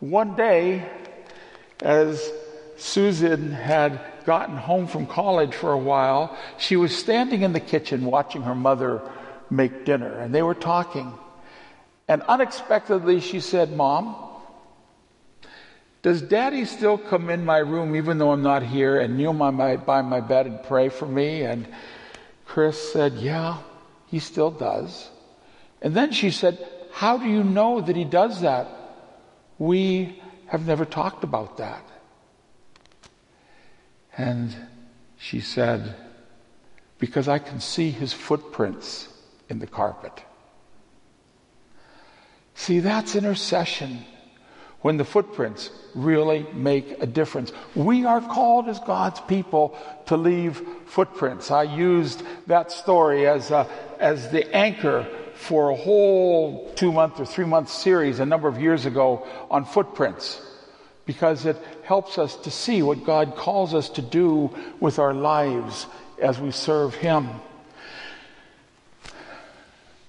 one 0.01 0.35
day, 0.35 0.89
as 1.81 2.33
Susan 2.77 3.53
had 3.53 4.01
gotten 4.25 4.57
home 4.57 4.87
from 4.87 5.07
college 5.07 5.55
for 5.55 5.73
a 5.73 5.79
while, 5.79 6.37
she 6.59 6.77
was 6.77 6.97
standing 6.97 7.43
in 7.43 7.53
the 7.53 7.61
kitchen 7.61 8.05
watching 8.05 8.43
her 8.43 8.55
mother 8.55 9.01
make 9.51 9.85
dinner, 9.85 10.19
and 10.19 10.35
they 10.35 10.43
were 10.43 10.55
talking. 10.55 11.13
And 12.09 12.23
unexpectedly, 12.23 13.21
she 13.21 13.41
said, 13.41 13.73
Mom, 13.73 14.17
does 16.03 16.21
daddy 16.21 16.65
still 16.65 16.99
come 16.99 17.31
in 17.31 17.45
my 17.45 17.59
room 17.59 17.95
even 17.95 18.19
though 18.19 18.33
I'm 18.33 18.43
not 18.43 18.65
here 18.65 19.01
and 19.01 19.17
kneel 19.17 19.33
my, 19.33 19.77
by 19.77 20.03
my 20.03 20.21
bed 20.21 20.47
and 20.47 20.61
pray 20.65 20.89
for 20.89 21.07
me? 21.07 21.43
And 21.43 21.67
Chris 22.45 22.93
said, 22.93 23.15
Yeah, 23.15 23.59
he 24.09 24.19
still 24.19 24.51
does. 24.51 25.11
And 25.81 25.95
then 25.95 26.11
she 26.11 26.33
said, 26.33 26.59
How 26.93 27.19
do 27.19 27.27
you 27.27 27.45
know 27.45 27.81
that 27.81 27.95
he 27.95 28.05
does 28.05 28.41
that? 28.41 28.67
We 29.59 30.21
have 30.47 30.67
never 30.67 30.85
talked 30.85 31.23
about 31.23 31.59
that. 31.59 31.85
And 34.19 34.55
she 35.17 35.39
said, 35.39 35.95
Because 36.99 37.29
I 37.29 37.39
can 37.39 37.61
see 37.61 37.91
his 37.91 38.13
footprints 38.13 39.09
in 39.49 39.61
the 39.61 39.69
carpet. 39.69 40.25
See, 42.55 42.81
that's 42.81 43.15
intercession 43.15 44.05
when 44.83 44.97
the 44.97 45.05
footprints 45.05 45.71
really 45.95 46.47
make 46.53 47.03
a 47.03 47.07
difference. 47.07 47.53
We 47.75 48.05
are 48.05 48.21
called 48.21 48.69
as 48.69 48.79
God's 48.81 49.21
people 49.21 49.79
to 50.07 50.17
leave 50.17 50.61
footprints. 50.87 51.51
I 51.51 51.63
used 51.63 52.23
that 52.49 52.73
story 52.73 53.27
as, 53.27 53.51
a, 53.51 53.69
as 53.99 54.31
the 54.31 54.55
anchor 54.55 55.07
for 55.35 55.71
a 55.71 55.77
whole 55.77 56.73
two 56.75 56.93
month 56.93 57.19
or 57.19 57.25
three 57.25 57.45
month 57.45 57.69
series 57.69 58.21
a 58.21 58.27
number 58.27 58.49
of 58.49 58.61
years 58.61 58.85
ago 58.85 59.27
on 59.51 59.65
footprints 59.65 60.41
because 61.07 61.47
it 61.47 61.57
helps 61.85 62.19
us 62.19 62.37
to 62.37 62.51
see 62.51 62.83
what 62.83 63.05
God 63.05 63.37
calls 63.37 63.75
us 63.75 63.89
to 63.91 64.03
do 64.03 64.51
with 64.79 64.99
our 64.99 65.15
lives 65.15 65.87
as 66.21 66.39
we 66.39 66.51
serve 66.51 66.95
Him. 66.95 67.29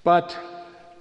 But 0.04 0.36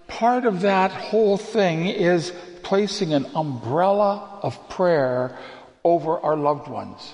part 0.07 0.45
of 0.45 0.61
that 0.61 0.91
whole 0.91 1.37
thing 1.37 1.87
is 1.87 2.31
placing 2.63 3.13
an 3.13 3.25
umbrella 3.35 4.39
of 4.41 4.69
prayer 4.69 5.37
over 5.83 6.19
our 6.19 6.35
loved 6.35 6.67
ones, 6.67 7.13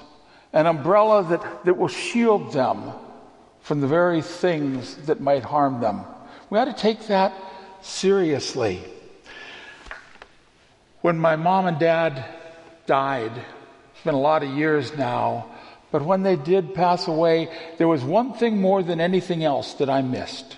an 0.53 0.68
umbrella 0.68 1.24
that, 1.29 1.65
that 1.65 1.77
will 1.77 1.88
shield 1.88 2.53
them 2.53 2.91
from 3.62 3.82
the 3.82 3.88
very 3.88 4.22
things 4.22 4.96
that 5.08 5.20
might 5.20 5.44
harm 5.44 5.82
them. 5.82 6.01
We 6.50 6.58
ought 6.58 6.65
to 6.65 6.74
take 6.74 7.08
that 7.08 7.34
seriously. 7.82 8.82
When 11.01 11.18
my 11.18 11.36
mom 11.36 11.68
and 11.68 11.79
dad 11.79 12.25
died, 12.86 13.32
it's 13.94 14.03
been 14.03 14.15
a 14.15 14.20
lot 14.20 14.44
of 14.44 14.50
years 14.50 14.96
now, 14.98 15.48
but 15.91 16.03
when 16.03 16.24
they 16.24 16.36
did 16.36 16.74
pass 16.74 17.08
away, 17.08 17.50
there 17.77 17.88
was 17.88 18.03
one 18.03 18.34
thing 18.34 18.62
more 18.62 18.84
than 18.84 19.01
anything 19.01 19.44
else 19.44 19.74
that 19.75 19.89
I 19.89 20.01
missed 20.01 20.58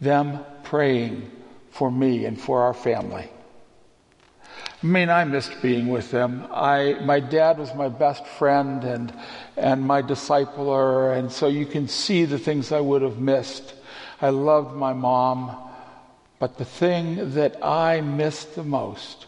them 0.00 0.40
praying 0.62 1.30
for 1.70 1.90
me 1.90 2.24
and 2.24 2.40
for 2.40 2.62
our 2.62 2.74
family. 2.74 3.30
I 4.82 4.86
mean, 4.86 5.08
I 5.08 5.24
missed 5.24 5.62
being 5.62 5.88
with 5.88 6.10
them. 6.10 6.46
I, 6.52 6.98
my 7.02 7.18
dad 7.18 7.58
was 7.58 7.74
my 7.74 7.88
best 7.88 8.26
friend 8.26 8.84
and, 8.84 9.12
and 9.56 9.82
my 9.82 10.02
discipler, 10.02 11.16
and 11.16 11.32
so 11.32 11.48
you 11.48 11.64
can 11.64 11.88
see 11.88 12.26
the 12.26 12.38
things 12.38 12.72
I 12.72 12.80
would 12.80 13.00
have 13.00 13.18
missed. 13.18 13.72
I 14.20 14.28
loved 14.28 14.76
my 14.76 14.92
mom, 14.92 15.56
but 16.38 16.58
the 16.58 16.66
thing 16.66 17.32
that 17.34 17.64
I 17.64 18.02
missed 18.02 18.54
the 18.54 18.64
most 18.64 19.26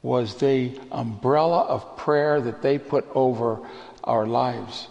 was 0.00 0.36
the 0.36 0.78
umbrella 0.92 1.62
of 1.62 1.96
prayer 1.96 2.40
that 2.40 2.62
they 2.62 2.78
put 2.78 3.04
over 3.16 3.68
our 4.04 4.26
lives. 4.28 4.86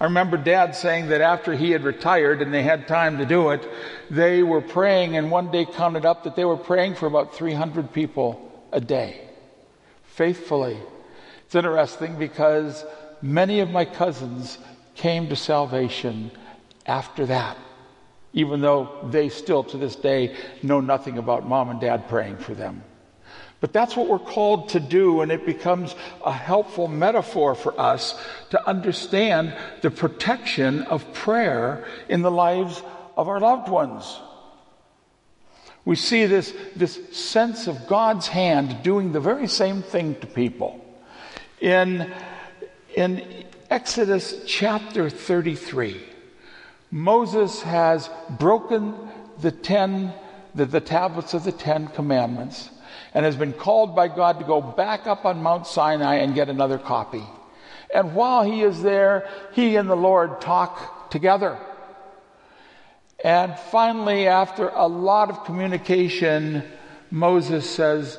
I 0.00 0.04
remember 0.04 0.36
dad 0.36 0.74
saying 0.74 1.08
that 1.08 1.20
after 1.20 1.54
he 1.54 1.70
had 1.70 1.84
retired 1.84 2.42
and 2.42 2.52
they 2.52 2.64
had 2.64 2.88
time 2.88 3.18
to 3.18 3.26
do 3.26 3.50
it, 3.50 3.64
they 4.10 4.42
were 4.42 4.60
praying 4.60 5.16
and 5.16 5.30
one 5.30 5.52
day 5.52 5.66
counted 5.66 6.04
up 6.04 6.24
that 6.24 6.34
they 6.34 6.44
were 6.44 6.56
praying 6.56 6.96
for 6.96 7.06
about 7.06 7.36
300 7.36 7.92
people 7.92 8.47
a 8.72 8.80
day, 8.80 9.20
faithfully. 10.02 10.78
It's 11.46 11.54
interesting 11.54 12.18
because 12.18 12.84
many 13.22 13.60
of 13.60 13.70
my 13.70 13.84
cousins 13.84 14.58
came 14.94 15.28
to 15.28 15.36
salvation 15.36 16.30
after 16.86 17.26
that 17.26 17.56
even 18.32 18.60
though 18.60 19.08
they 19.10 19.28
still 19.28 19.64
to 19.64 19.76
this 19.76 19.96
day 19.96 20.36
know 20.62 20.80
nothing 20.80 21.18
about 21.18 21.46
mom 21.48 21.70
and 21.70 21.80
dad 21.80 22.08
praying 22.08 22.36
for 22.36 22.54
them. 22.54 22.82
But 23.60 23.72
that's 23.72 23.96
what 23.96 24.06
we're 24.06 24.20
called 24.20 24.68
to 24.70 24.80
do, 24.80 25.20
and 25.20 25.32
it 25.32 25.44
becomes 25.44 25.94
a 26.24 26.32
helpful 26.32 26.86
metaphor 26.86 27.56
for 27.56 27.78
us 27.80 28.14
to 28.50 28.68
understand 28.68 29.56
the 29.82 29.90
protection 29.90 30.82
of 30.82 31.12
prayer 31.12 31.84
in 32.08 32.22
the 32.22 32.30
lives 32.30 32.80
of 33.16 33.28
our 33.28 33.40
loved 33.40 33.68
ones. 33.68 34.20
We 35.88 35.96
see 35.96 36.26
this, 36.26 36.52
this 36.76 37.00
sense 37.12 37.66
of 37.66 37.86
God's 37.86 38.28
hand 38.28 38.82
doing 38.82 39.12
the 39.12 39.20
very 39.20 39.48
same 39.48 39.80
thing 39.80 40.16
to 40.16 40.26
people. 40.26 40.84
In, 41.62 42.12
in 42.94 43.46
Exodus 43.70 44.42
chapter 44.46 45.08
33, 45.08 45.98
Moses 46.90 47.62
has 47.62 48.10
broken 48.28 48.96
the 49.40 49.50
ten, 49.50 50.12
the, 50.54 50.66
the 50.66 50.82
tablets 50.82 51.32
of 51.32 51.44
the 51.44 51.52
Ten 51.52 51.86
Commandments 51.88 52.68
and 53.14 53.24
has 53.24 53.36
been 53.36 53.54
called 53.54 53.96
by 53.96 54.08
God 54.08 54.40
to 54.40 54.44
go 54.44 54.60
back 54.60 55.06
up 55.06 55.24
on 55.24 55.42
Mount 55.42 55.66
Sinai 55.66 56.16
and 56.16 56.34
get 56.34 56.50
another 56.50 56.76
copy. 56.76 57.24
And 57.94 58.14
while 58.14 58.42
he 58.42 58.60
is 58.60 58.82
there, 58.82 59.26
he 59.54 59.76
and 59.76 59.88
the 59.88 59.96
Lord 59.96 60.42
talk 60.42 61.08
together. 61.08 61.56
And 63.24 63.58
finally, 63.58 64.28
after 64.28 64.68
a 64.68 64.86
lot 64.86 65.30
of 65.30 65.44
communication, 65.44 66.62
Moses 67.10 67.68
says, 67.68 68.18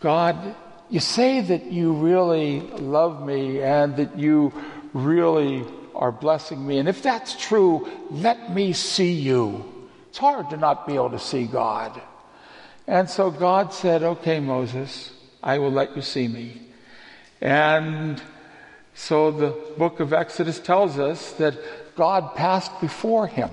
God, 0.00 0.56
you 0.90 1.00
say 1.00 1.40
that 1.40 1.70
you 1.70 1.92
really 1.92 2.60
love 2.60 3.24
me 3.24 3.62
and 3.62 3.96
that 3.96 4.18
you 4.18 4.52
really 4.92 5.64
are 5.94 6.12
blessing 6.12 6.66
me. 6.66 6.78
And 6.78 6.88
if 6.88 7.02
that's 7.02 7.36
true, 7.36 7.88
let 8.10 8.52
me 8.52 8.72
see 8.72 9.12
you. 9.12 9.64
It's 10.08 10.18
hard 10.18 10.50
to 10.50 10.56
not 10.56 10.86
be 10.86 10.94
able 10.94 11.10
to 11.10 11.18
see 11.18 11.46
God. 11.46 12.00
And 12.86 13.08
so 13.08 13.30
God 13.30 13.72
said, 13.72 14.02
Okay, 14.02 14.40
Moses, 14.40 15.12
I 15.42 15.58
will 15.58 15.72
let 15.72 15.96
you 15.96 16.02
see 16.02 16.28
me. 16.28 16.62
And 17.40 18.22
so 18.94 19.30
the 19.30 19.56
book 19.76 20.00
of 20.00 20.12
Exodus 20.12 20.58
tells 20.58 20.98
us 20.98 21.32
that 21.32 21.54
God 21.96 22.34
passed 22.34 22.80
before 22.80 23.26
him. 23.26 23.50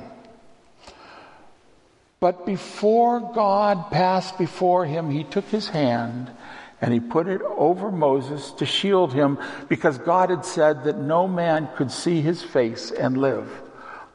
But 2.20 2.46
before 2.46 3.20
God 3.34 3.92
passed 3.92 4.38
before 4.38 4.86
him, 4.86 5.10
he 5.10 5.24
took 5.24 5.46
his 5.46 5.70
hand 5.70 6.32
and 6.80 6.94
he 6.94 7.00
put 7.00 7.28
it 7.28 7.42
over 7.42 7.92
Moses 7.92 8.52
to 8.52 8.66
shield 8.66 9.14
him 9.14 9.40
because 9.68 9.98
God 9.98 10.30
had 10.30 10.46
said 10.46 10.84
that 10.84 10.98
no 10.98 11.28
man 11.28 11.70
could 11.76 11.92
see 11.92 12.22
his 12.22 12.42
face 12.44 12.92
and 12.92 13.18
live. 13.18 13.50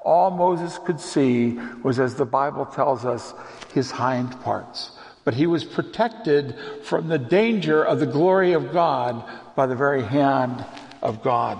All 0.04 0.30
Moses 0.30 0.78
could 0.78 1.00
see 1.00 1.58
was, 1.82 1.98
as 1.98 2.14
the 2.14 2.24
Bible 2.24 2.66
tells 2.66 3.04
us, 3.04 3.34
his 3.74 3.90
hind 3.90 4.38
parts 4.40 4.92
but 5.28 5.34
he 5.34 5.46
was 5.46 5.62
protected 5.62 6.56
from 6.84 7.08
the 7.08 7.18
danger 7.18 7.84
of 7.84 8.00
the 8.00 8.06
glory 8.06 8.54
of 8.54 8.72
God 8.72 9.22
by 9.54 9.66
the 9.66 9.76
very 9.76 10.02
hand 10.02 10.64
of 11.02 11.22
God. 11.22 11.58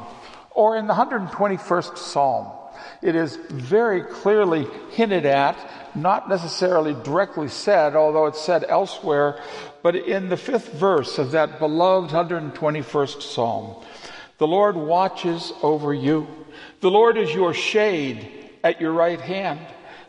Or 0.52 0.78
in 0.78 0.86
the 0.86 0.94
121st 0.94 1.98
Psalm, 1.98 2.50
it 3.02 3.14
is 3.14 3.36
very 3.36 4.02
clearly 4.02 4.66
hinted 4.90 5.24
at, 5.24 5.56
not 5.94 6.28
necessarily 6.28 6.94
directly 7.04 7.48
said, 7.48 7.94
although 7.94 8.26
it's 8.26 8.40
said 8.40 8.64
elsewhere, 8.68 9.40
but 9.82 9.94
in 9.94 10.28
the 10.28 10.36
fifth 10.36 10.72
verse 10.74 11.18
of 11.18 11.30
that 11.32 11.58
beloved 11.58 12.10
121st 12.10 13.22
Psalm. 13.22 13.84
The 14.38 14.46
Lord 14.46 14.76
watches 14.76 15.52
over 15.62 15.94
you. 15.94 16.26
The 16.80 16.90
Lord 16.90 17.16
is 17.16 17.34
your 17.34 17.54
shade 17.54 18.50
at 18.64 18.80
your 18.80 18.92
right 18.92 19.20
hand. 19.20 19.60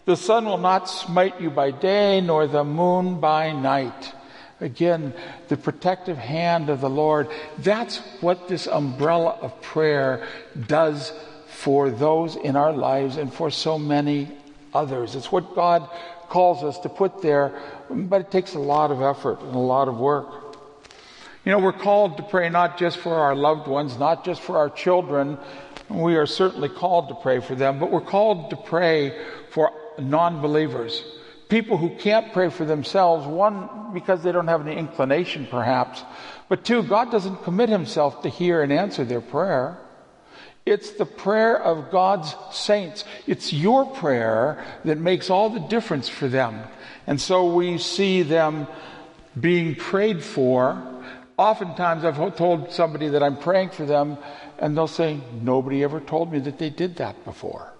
The 0.05 0.17
sun 0.17 0.45
will 0.45 0.57
not 0.57 0.89
smite 0.89 1.39
you 1.39 1.49
by 1.51 1.71
day, 1.71 2.21
nor 2.21 2.47
the 2.47 2.63
moon 2.63 3.19
by 3.19 3.51
night. 3.51 4.13
Again, 4.59 5.13
the 5.47 5.57
protective 5.57 6.17
hand 6.17 6.69
of 6.69 6.81
the 6.81 6.89
Lord. 6.89 7.29
That's 7.59 7.97
what 8.19 8.47
this 8.47 8.67
umbrella 8.67 9.37
of 9.41 9.61
prayer 9.61 10.27
does 10.67 11.13
for 11.59 11.89
those 11.89 12.37
in 12.37 12.55
our 12.55 12.71
lives 12.71 13.17
and 13.17 13.33
for 13.33 13.51
so 13.51 13.77
many 13.77 14.29
others. 14.73 15.15
It's 15.15 15.29
what 15.29 15.55
God 15.55 15.89
calls 16.29 16.63
us 16.63 16.79
to 16.79 16.89
put 16.89 17.21
there, 17.21 17.51
but 17.89 18.21
it 18.21 18.31
takes 18.31 18.53
a 18.53 18.59
lot 18.59 18.91
of 18.91 19.01
effort 19.01 19.41
and 19.41 19.53
a 19.53 19.59
lot 19.59 19.89
of 19.89 19.97
work. 19.97 20.57
You 21.43 21.51
know, 21.51 21.59
we're 21.59 21.73
called 21.73 22.15
to 22.15 22.23
pray 22.23 22.47
not 22.47 22.77
just 22.77 22.97
for 22.97 23.13
our 23.13 23.35
loved 23.35 23.67
ones, 23.67 23.97
not 23.97 24.23
just 24.23 24.39
for 24.39 24.57
our 24.57 24.69
children. 24.69 25.37
We 25.89 26.15
are 26.15 26.25
certainly 26.25 26.69
called 26.69 27.09
to 27.09 27.15
pray 27.15 27.41
for 27.41 27.55
them, 27.55 27.77
but 27.77 27.91
we're 27.91 27.99
called 27.99 28.51
to 28.51 28.55
pray 28.55 29.21
for 29.49 29.73
non 29.97 30.41
believers, 30.41 31.03
people 31.49 31.75
who 31.75 31.89
can't 31.97 32.31
pray 32.31 32.49
for 32.49 32.63
themselves, 32.63 33.27
one, 33.27 33.91
because 33.93 34.23
they 34.23 34.31
don't 34.31 34.47
have 34.47 34.65
any 34.65 34.77
inclination 34.77 35.45
perhaps, 35.45 36.03
but 36.47 36.63
two, 36.63 36.83
God 36.83 37.11
doesn't 37.11 37.43
commit 37.43 37.67
himself 37.67 38.21
to 38.21 38.29
hear 38.29 38.61
and 38.61 38.71
answer 38.71 39.03
their 39.03 39.19
prayer. 39.19 39.77
It's 40.69 40.91
the 40.91 41.05
prayer 41.07 41.59
of 41.59 41.89
God's 41.89 42.35
saints. 42.51 43.03
It's 43.25 43.51
your 43.51 43.87
prayer 43.87 44.63
that 44.85 44.99
makes 44.99 45.31
all 45.31 45.49
the 45.49 45.59
difference 45.59 46.07
for 46.07 46.27
them. 46.27 46.61
And 47.07 47.19
so 47.19 47.51
we 47.55 47.79
see 47.79 48.21
them 48.21 48.67
being 49.39 49.73
prayed 49.73 50.23
for. 50.23 50.79
Oftentimes, 51.37 52.05
I've 52.05 52.35
told 52.35 52.71
somebody 52.71 53.07
that 53.07 53.23
I'm 53.23 53.37
praying 53.37 53.71
for 53.71 53.87
them, 53.87 54.19
and 54.59 54.77
they'll 54.77 54.85
say, 54.85 55.19
Nobody 55.41 55.83
ever 55.83 55.99
told 55.99 56.31
me 56.31 56.37
that 56.41 56.59
they 56.59 56.69
did 56.69 56.97
that 56.97 57.25
before. 57.25 57.73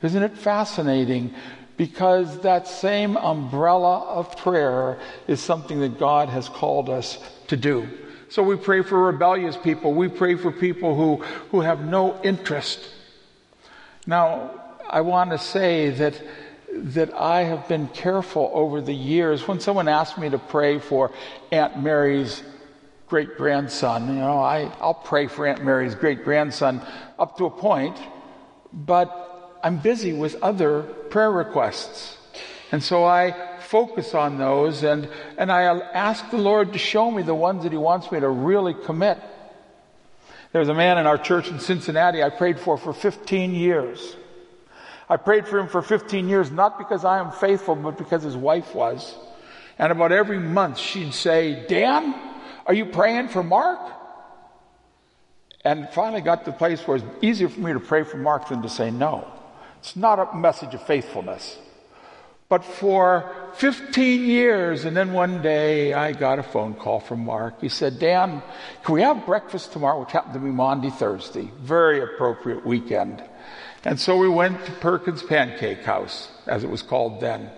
Isn't 0.00 0.22
it 0.22 0.38
fascinating? 0.38 1.34
Because 1.76 2.40
that 2.40 2.66
same 2.66 3.18
umbrella 3.18 4.04
of 4.06 4.34
prayer 4.38 4.98
is 5.26 5.40
something 5.40 5.80
that 5.80 5.98
God 5.98 6.30
has 6.30 6.48
called 6.48 6.88
us 6.88 7.18
to 7.48 7.58
do. 7.58 7.86
So 8.30 8.42
we 8.42 8.56
pray 8.56 8.82
for 8.82 9.06
rebellious 9.06 9.56
people. 9.56 9.94
We 9.94 10.08
pray 10.08 10.34
for 10.34 10.52
people 10.52 10.94
who, 10.94 11.24
who 11.50 11.62
have 11.62 11.84
no 11.84 12.20
interest. 12.22 12.78
Now, 14.06 14.50
I 14.88 15.00
want 15.00 15.30
to 15.30 15.38
say 15.38 15.90
that, 15.90 16.20
that 16.72 17.14
I 17.14 17.44
have 17.44 17.68
been 17.68 17.88
careful 17.88 18.50
over 18.52 18.82
the 18.82 18.94
years. 18.94 19.48
When 19.48 19.60
someone 19.60 19.88
asks 19.88 20.18
me 20.18 20.28
to 20.28 20.38
pray 20.38 20.78
for 20.78 21.10
Aunt 21.52 21.82
Mary's 21.82 22.42
great 23.08 23.38
grandson, 23.38 24.08
you 24.08 24.20
know, 24.20 24.38
I, 24.38 24.70
I'll 24.78 24.92
pray 24.92 25.26
for 25.26 25.46
Aunt 25.46 25.64
Mary's 25.64 25.94
great 25.94 26.22
grandson 26.22 26.82
up 27.18 27.38
to 27.38 27.46
a 27.46 27.50
point, 27.50 27.96
but 28.72 29.58
I'm 29.62 29.78
busy 29.78 30.12
with 30.12 30.36
other 30.42 30.82
prayer 30.82 31.30
requests. 31.30 32.18
And 32.72 32.82
so 32.82 33.04
I 33.04 33.47
focus 33.70 34.14
on 34.14 34.38
those 34.38 34.82
and, 34.82 35.08
and 35.36 35.52
I 35.52 35.62
ask 35.62 36.30
the 36.30 36.38
Lord 36.38 36.72
to 36.72 36.78
show 36.78 37.10
me 37.10 37.22
the 37.22 37.34
ones 37.34 37.64
that 37.64 37.72
He 37.72 37.78
wants 37.78 38.10
me 38.10 38.20
to 38.20 38.28
really 38.28 38.74
commit. 38.74 39.18
There's 40.52 40.68
a 40.68 40.74
man 40.74 40.98
in 40.98 41.06
our 41.06 41.18
church 41.18 41.48
in 41.48 41.60
Cincinnati 41.60 42.22
I 42.22 42.30
prayed 42.30 42.58
for 42.58 42.78
for 42.78 42.92
15 42.92 43.54
years. 43.54 44.16
I 45.08 45.16
prayed 45.16 45.46
for 45.46 45.58
him 45.58 45.68
for 45.68 45.80
15 45.80 46.28
years, 46.28 46.50
not 46.50 46.78
because 46.78 47.04
I 47.04 47.18
am 47.18 47.30
faithful, 47.30 47.74
but 47.74 47.96
because 47.96 48.22
his 48.22 48.36
wife 48.36 48.74
was. 48.74 49.16
And 49.78 49.90
about 49.90 50.12
every 50.12 50.38
month 50.38 50.78
she'd 50.78 51.14
say, 51.14 51.66
Dan, 51.66 52.14
are 52.66 52.74
you 52.74 52.86
praying 52.86 53.28
for 53.28 53.42
Mark? 53.42 53.78
And 55.64 55.88
finally 55.90 56.20
got 56.20 56.44
to 56.44 56.50
the 56.50 56.56
place 56.56 56.86
where 56.86 56.98
it's 56.98 57.06
easier 57.22 57.48
for 57.48 57.60
me 57.60 57.72
to 57.72 57.80
pray 57.80 58.02
for 58.02 58.16
Mark 58.16 58.48
than 58.48 58.62
to 58.62 58.68
say 58.68 58.90
no. 58.90 59.26
It's 59.80 59.96
not 59.96 60.18
a 60.18 60.36
message 60.36 60.74
of 60.74 60.82
faithfulness. 60.86 61.58
But 62.48 62.64
for 62.64 63.30
15 63.56 64.24
years, 64.24 64.86
and 64.86 64.96
then 64.96 65.12
one 65.12 65.42
day 65.42 65.92
I 65.92 66.12
got 66.12 66.38
a 66.38 66.42
phone 66.42 66.72
call 66.72 66.98
from 66.98 67.24
Mark. 67.24 67.60
He 67.60 67.68
said, 67.68 67.98
Dan, 67.98 68.42
can 68.84 68.94
we 68.94 69.02
have 69.02 69.26
breakfast 69.26 69.72
tomorrow? 69.72 70.00
Which 70.00 70.12
happened 70.12 70.32
to 70.32 70.40
be 70.40 70.50
Maundy, 70.50 70.88
Thursday. 70.88 71.50
Very 71.60 72.02
appropriate 72.02 72.64
weekend. 72.64 73.22
And 73.84 74.00
so 74.00 74.16
we 74.16 74.30
went 74.30 74.64
to 74.64 74.72
Perkins 74.72 75.22
Pancake 75.22 75.82
House, 75.82 76.30
as 76.46 76.64
it 76.64 76.70
was 76.70 76.80
called 76.80 77.20
then. 77.20 77.50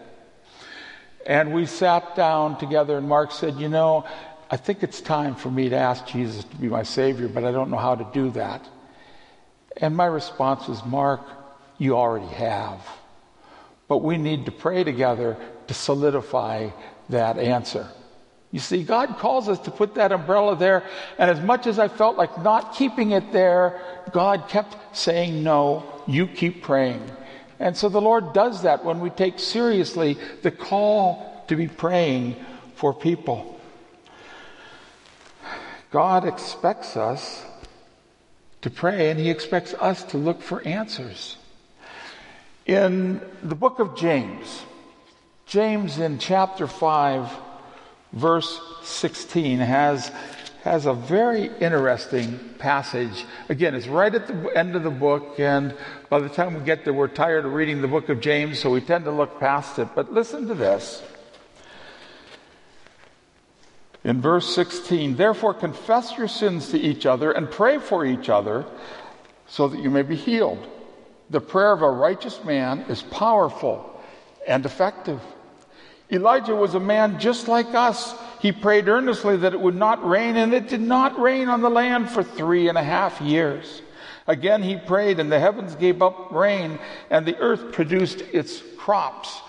And 1.24 1.55
we 1.55 1.66
sat 1.66 2.16
down 2.16 2.59
together, 2.59 2.98
and 2.98 3.09
Mark 3.09 3.31
said, 3.31 3.57
You 3.57 3.68
know, 3.68 4.05
I 4.50 4.57
think 4.57 4.83
it's 4.83 5.00
time 5.00 5.37
for 5.37 5.50
me 5.50 5.68
to 5.68 5.76
ask 5.76 6.05
Jesus 6.07 6.42
to 6.42 6.57
be 6.57 6.68
my 6.68 6.83
Savior, 6.83 7.29
but 7.29 7.44
I 7.44 7.53
don't 7.53 7.70
know 7.70 7.76
how 7.76 7.94
to 7.94 8.07
do 8.12 8.31
that. 8.31 8.68
And 9.76 9.96
my 9.96 10.07
response 10.07 10.66
was, 10.66 10.85
Mark, 10.85 11.20
you 11.79 11.96
already 11.96 12.35
have. 12.35 12.81
But 13.90 14.05
we 14.05 14.18
need 14.18 14.46
to 14.46 14.53
pray 14.53 14.85
together 14.85 15.37
to 15.66 15.74
solidify 15.74 16.68
that 17.09 17.38
answer. 17.38 17.88
You 18.53 18.61
see, 18.61 18.85
God 18.85 19.18
calls 19.18 19.48
us 19.48 19.59
to 19.61 19.72
put 19.72 19.96
that 19.96 20.12
umbrella 20.12 20.55
there, 20.55 20.85
and 21.18 21.29
as 21.29 21.40
much 21.40 21.66
as 21.66 21.81
I 21.81 21.88
felt 21.88 22.16
like 22.16 22.40
not 22.40 22.76
keeping 22.76 23.11
it 23.11 23.33
there, 23.33 23.81
God 24.12 24.46
kept 24.46 24.96
saying, 24.96 25.42
No, 25.42 25.85
you 26.07 26.29
keep 26.29 26.62
praying. 26.62 27.03
And 27.59 27.76
so 27.76 27.88
the 27.88 28.00
Lord 28.00 28.33
does 28.33 28.62
that 28.62 28.85
when 28.85 29.00
we 29.00 29.11
take 29.11 29.40
seriously 29.40 30.16
the 30.42 30.53
call 30.53 31.44
to 31.48 31.57
be 31.57 31.66
praying 31.66 32.37
for 32.76 32.94
people. 32.94 33.61
God 35.90 36.24
expects 36.29 36.96
us 36.96 37.44
to 38.62 38.70
pray, 38.70 39.11
and 39.11 39.18
He 39.18 39.31
expects 39.31 39.74
us 39.74 40.05
to 40.05 40.16
look 40.16 40.42
for 40.42 40.62
answers. 40.62 41.38
In 42.71 43.21
the 43.43 43.57
book 43.57 43.81
of 43.81 43.97
James, 43.97 44.63
James 45.45 45.99
in 45.99 46.21
chapter 46.21 46.69
5, 46.69 47.29
verse 48.13 48.61
16, 48.85 49.59
has, 49.59 50.13
has 50.63 50.87
a 50.87 50.95
very 50.95 51.47
interesting 51.59 52.39
passage. 52.61 53.25
Again, 53.49 53.75
it's 53.75 53.89
right 53.89 54.15
at 54.15 54.29
the 54.29 54.57
end 54.57 54.77
of 54.77 54.85
the 54.85 54.91
book, 54.91 55.41
and 55.41 55.75
by 56.09 56.21
the 56.21 56.29
time 56.29 56.55
we 56.55 56.61
get 56.61 56.85
there, 56.85 56.93
we're 56.95 57.09
tired 57.09 57.45
of 57.45 57.55
reading 57.55 57.83
the 57.83 57.89
book 57.89 58.09
of 58.09 58.21
James, 58.21 58.61
so 58.61 58.71
we 58.71 58.81
tend 58.81 59.05
to 59.07 59.11
look 59.11 59.41
past 59.41 59.81
it. 59.81 59.89
But 59.97 60.13
listen 60.13 60.47
to 60.47 60.55
this. 60.55 61.03
In 64.05 64.21
verse 64.21 64.55
16, 64.55 65.17
therefore 65.17 65.55
confess 65.55 66.17
your 66.17 66.29
sins 66.29 66.69
to 66.69 66.79
each 66.79 67.05
other 67.05 67.33
and 67.33 67.51
pray 67.51 67.79
for 67.79 68.07
each 68.07 68.29
other 68.29 68.65
so 69.49 69.67
that 69.67 69.81
you 69.81 69.91
may 69.91 70.03
be 70.03 70.15
healed. 70.15 70.65
The 71.31 71.40
prayer 71.40 71.73
of 71.73 71.83
a 71.83 71.90
righteous 71.90 72.43
man 72.45 72.81
is 72.88 73.03
powerful 73.03 74.01
and 74.47 74.66
effective. 74.66 75.21
Elijah 76.11 76.57
was 76.57 76.75
a 76.75 76.81
man 76.81 77.21
just 77.21 77.47
like 77.47 77.73
us. 77.73 78.14
He 78.40 78.51
prayed 78.51 78.88
earnestly 78.88 79.37
that 79.37 79.55
it 79.55 79.61
would 79.61 79.77
not 79.77 80.07
rain, 80.07 80.37
and 80.37 80.53
it 80.53 80.69
did 80.69 80.81
not 80.81 81.19
rain 81.21 81.49
on 81.49 81.61
the 81.61 81.71
land 81.71 82.11
for 82.11 82.25
three 82.25 82.69
and 82.69 82.77
a 82.77 82.83
half 82.83 83.21
years. 83.21 83.83
Again 84.27 84.62
he 84.62 84.77
prayed, 84.77 85.21
and 85.21 85.31
the 85.31 85.38
heavens 85.38 85.77
gave 85.77 86.03
up 86.03 86.33
rain, 86.33 86.81
and 87.11 87.25
the 87.25 87.37
earth 87.38 87.73
produced 87.73 88.23
its 88.33 88.61
crops. 88.77 89.40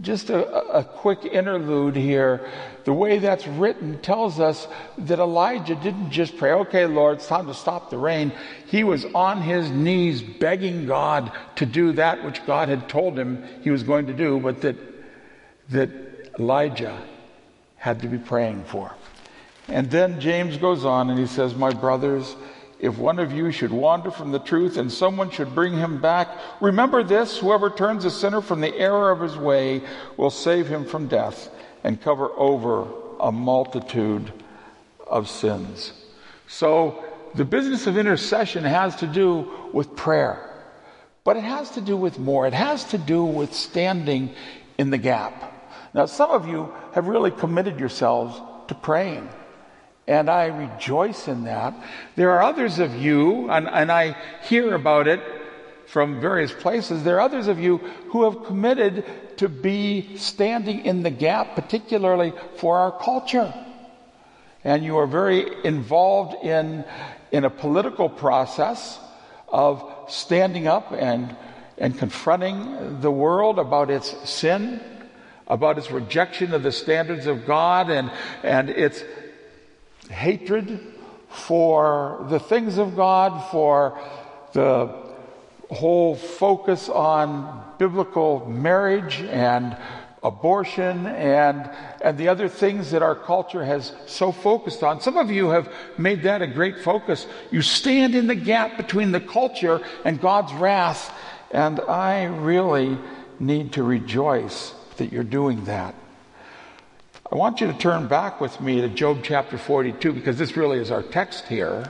Just 0.00 0.30
a, 0.30 0.76
a, 0.76 0.84
quick 0.84 1.24
interlude 1.24 1.96
here. 1.96 2.50
The 2.84 2.92
way 2.92 3.18
that's 3.18 3.46
written 3.46 3.98
tells 4.00 4.38
us 4.38 4.68
that 4.98 5.18
Elijah 5.18 5.74
didn't 5.74 6.10
just 6.10 6.36
pray, 6.36 6.52
okay, 6.52 6.86
Lord, 6.86 7.18
it's 7.18 7.26
time 7.26 7.46
to 7.46 7.54
stop 7.54 7.90
the 7.90 7.98
rain. 7.98 8.32
He 8.66 8.84
was 8.84 9.06
on 9.14 9.42
his 9.42 9.70
knees 9.70 10.22
begging 10.22 10.86
God 10.86 11.32
to 11.56 11.66
do 11.66 11.92
that 11.92 12.24
which 12.24 12.44
God 12.46 12.68
had 12.68 12.88
told 12.88 13.18
him 13.18 13.44
he 13.62 13.70
was 13.70 13.82
going 13.82 14.06
to 14.06 14.12
do, 14.12 14.38
but 14.38 14.60
that 14.62 14.76
that 15.70 15.90
Elijah 16.38 17.00
had 17.76 18.00
to 18.00 18.08
be 18.08 18.18
praying 18.18 18.64
for. 18.64 18.94
And 19.68 19.90
then 19.90 20.20
James 20.20 20.56
goes 20.56 20.84
on 20.84 21.10
and 21.10 21.18
he 21.18 21.26
says, 21.26 21.54
My 21.54 21.72
brothers, 21.72 22.36
if 22.80 22.96
one 22.96 23.18
of 23.18 23.32
you 23.32 23.52
should 23.52 23.70
wander 23.70 24.10
from 24.10 24.32
the 24.32 24.38
truth 24.38 24.78
and 24.78 24.90
someone 24.90 25.30
should 25.30 25.54
bring 25.54 25.74
him 25.74 26.00
back, 26.00 26.28
remember 26.60 27.02
this 27.02 27.38
whoever 27.38 27.68
turns 27.68 28.04
a 28.04 28.10
sinner 28.10 28.40
from 28.40 28.60
the 28.60 28.74
error 28.76 29.10
of 29.10 29.20
his 29.20 29.36
way 29.36 29.82
will 30.16 30.30
save 30.30 30.66
him 30.66 30.86
from 30.86 31.06
death 31.06 31.50
and 31.84 32.00
cover 32.00 32.30
over 32.36 32.86
a 33.20 33.30
multitude 33.30 34.32
of 35.06 35.28
sins. 35.28 35.92
So 36.48 37.04
the 37.34 37.44
business 37.44 37.86
of 37.86 37.98
intercession 37.98 38.64
has 38.64 38.96
to 38.96 39.06
do 39.06 39.50
with 39.72 39.94
prayer, 39.94 40.50
but 41.22 41.36
it 41.36 41.44
has 41.44 41.70
to 41.72 41.80
do 41.80 41.96
with 41.96 42.18
more. 42.18 42.46
It 42.46 42.54
has 42.54 42.84
to 42.86 42.98
do 42.98 43.24
with 43.24 43.52
standing 43.52 44.34
in 44.78 44.90
the 44.90 44.98
gap. 44.98 45.46
Now, 45.92 46.06
some 46.06 46.30
of 46.30 46.48
you 46.48 46.72
have 46.94 47.08
really 47.08 47.30
committed 47.30 47.78
yourselves 47.78 48.40
to 48.68 48.74
praying, 48.74 49.28
and 50.10 50.28
I 50.28 50.46
rejoice 50.46 51.28
in 51.28 51.44
that. 51.44 51.72
There 52.16 52.32
are 52.32 52.42
others 52.42 52.80
of 52.80 52.96
you, 52.96 53.48
and, 53.48 53.68
and 53.68 53.92
I 53.92 54.16
hear 54.42 54.74
about 54.74 55.06
it 55.06 55.20
from 55.86 56.20
various 56.20 56.52
places, 56.52 57.02
there 57.02 57.16
are 57.16 57.20
others 57.20 57.48
of 57.48 57.58
you 57.58 57.78
who 58.10 58.24
have 58.24 58.44
committed 58.44 59.04
to 59.38 59.48
be 59.48 60.16
standing 60.16 60.84
in 60.84 61.02
the 61.02 61.10
gap, 61.10 61.56
particularly 61.56 62.32
for 62.56 62.78
our 62.78 62.92
culture. 62.92 63.52
And 64.62 64.84
you 64.84 64.98
are 64.98 65.06
very 65.06 65.46
involved 65.64 66.44
in, 66.44 66.84
in 67.32 67.44
a 67.44 67.50
political 67.50 68.08
process 68.08 69.00
of 69.48 69.82
standing 70.08 70.68
up 70.68 70.92
and, 70.92 71.34
and 71.76 71.98
confronting 71.98 73.00
the 73.00 73.10
world 73.10 73.58
about 73.58 73.90
its 73.90 74.30
sin 74.30 74.80
about 75.50 75.76
its 75.78 75.90
rejection 75.90 76.54
of 76.54 76.62
the 76.62 76.70
standards 76.70 77.26
of 77.26 77.44
God 77.44 77.90
and, 77.90 78.12
and 78.44 78.70
its 78.70 79.02
hatred 80.10 80.80
for 81.28 82.26
the 82.28 82.40
things 82.40 82.78
of 82.78 82.96
God, 82.96 83.50
for 83.50 83.98
the 84.52 84.94
whole 85.70 86.16
focus 86.16 86.88
on 86.88 87.64
biblical 87.78 88.46
marriage 88.46 89.20
and 89.20 89.76
abortion 90.22 91.06
and, 91.06 91.70
and 92.02 92.18
the 92.18 92.28
other 92.28 92.48
things 92.48 92.90
that 92.90 93.02
our 93.02 93.14
culture 93.14 93.64
has 93.64 93.92
so 94.06 94.32
focused 94.32 94.82
on. 94.82 95.00
Some 95.00 95.16
of 95.16 95.30
you 95.30 95.48
have 95.50 95.72
made 95.96 96.24
that 96.24 96.42
a 96.42 96.46
great 96.46 96.80
focus. 96.80 97.26
You 97.50 97.62
stand 97.62 98.14
in 98.14 98.26
the 98.26 98.34
gap 98.34 98.76
between 98.76 99.12
the 99.12 99.20
culture 99.20 99.80
and 100.04 100.20
God's 100.20 100.52
wrath, 100.52 101.14
and 101.50 101.80
I 101.80 102.24
really 102.24 102.98
need 103.38 103.72
to 103.74 103.82
rejoice 103.82 104.74
that 104.98 105.12
you're 105.12 105.24
doing 105.24 105.64
that. 105.64 105.94
I 107.32 107.36
want 107.36 107.60
you 107.60 107.68
to 107.68 107.78
turn 107.78 108.08
back 108.08 108.40
with 108.40 108.60
me 108.60 108.80
to 108.80 108.88
Job 108.88 109.20
chapter 109.22 109.56
42 109.56 110.12
because 110.12 110.36
this 110.36 110.56
really 110.56 110.78
is 110.78 110.90
our 110.90 111.04
text 111.04 111.46
here. 111.46 111.84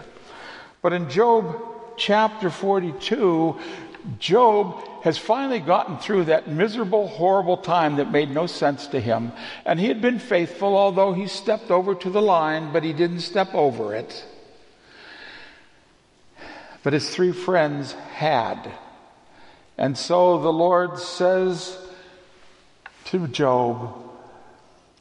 But 0.82 0.92
in 0.92 1.08
Job 1.08 1.58
chapter 1.96 2.50
42, 2.50 3.58
Job 4.18 5.02
has 5.02 5.16
finally 5.16 5.60
gotten 5.60 5.96
through 5.96 6.24
that 6.24 6.46
miserable, 6.48 7.08
horrible 7.08 7.56
time 7.56 7.96
that 7.96 8.12
made 8.12 8.30
no 8.30 8.46
sense 8.46 8.86
to 8.88 9.00
him. 9.00 9.32
And 9.64 9.80
he 9.80 9.88
had 9.88 10.02
been 10.02 10.18
faithful, 10.18 10.76
although 10.76 11.14
he 11.14 11.26
stepped 11.26 11.70
over 11.70 11.94
to 11.94 12.10
the 12.10 12.20
line, 12.20 12.70
but 12.70 12.84
he 12.84 12.92
didn't 12.92 13.20
step 13.20 13.54
over 13.54 13.94
it. 13.94 14.26
But 16.82 16.92
his 16.92 17.08
three 17.08 17.32
friends 17.32 17.92
had. 17.92 18.70
And 19.78 19.96
so 19.96 20.38
the 20.38 20.52
Lord 20.52 20.98
says, 20.98 21.78
to 23.06 23.26
Job, 23.26 24.09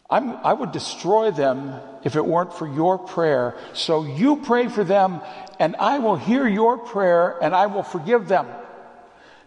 i 0.10 0.54
would 0.54 0.72
destroy 0.72 1.30
them 1.30 1.80
if 2.04 2.15
it 2.15 2.26
weren't 2.26 2.54
for 2.54 2.67
your 2.67 2.98
prayer. 2.98 3.56
So 3.74 4.06
you 4.06 4.38
pray 4.38 4.67
for 4.67 4.84
them, 4.84 5.22
and 5.60 5.76
I 5.76 6.00
will 6.00 6.15
hear 6.15 6.48
your 6.48 6.78
prayer, 6.78 7.38
and 7.41 7.54
I 7.54 7.67
will 7.67 7.84
forgive 7.84 8.28
them. 8.28 8.48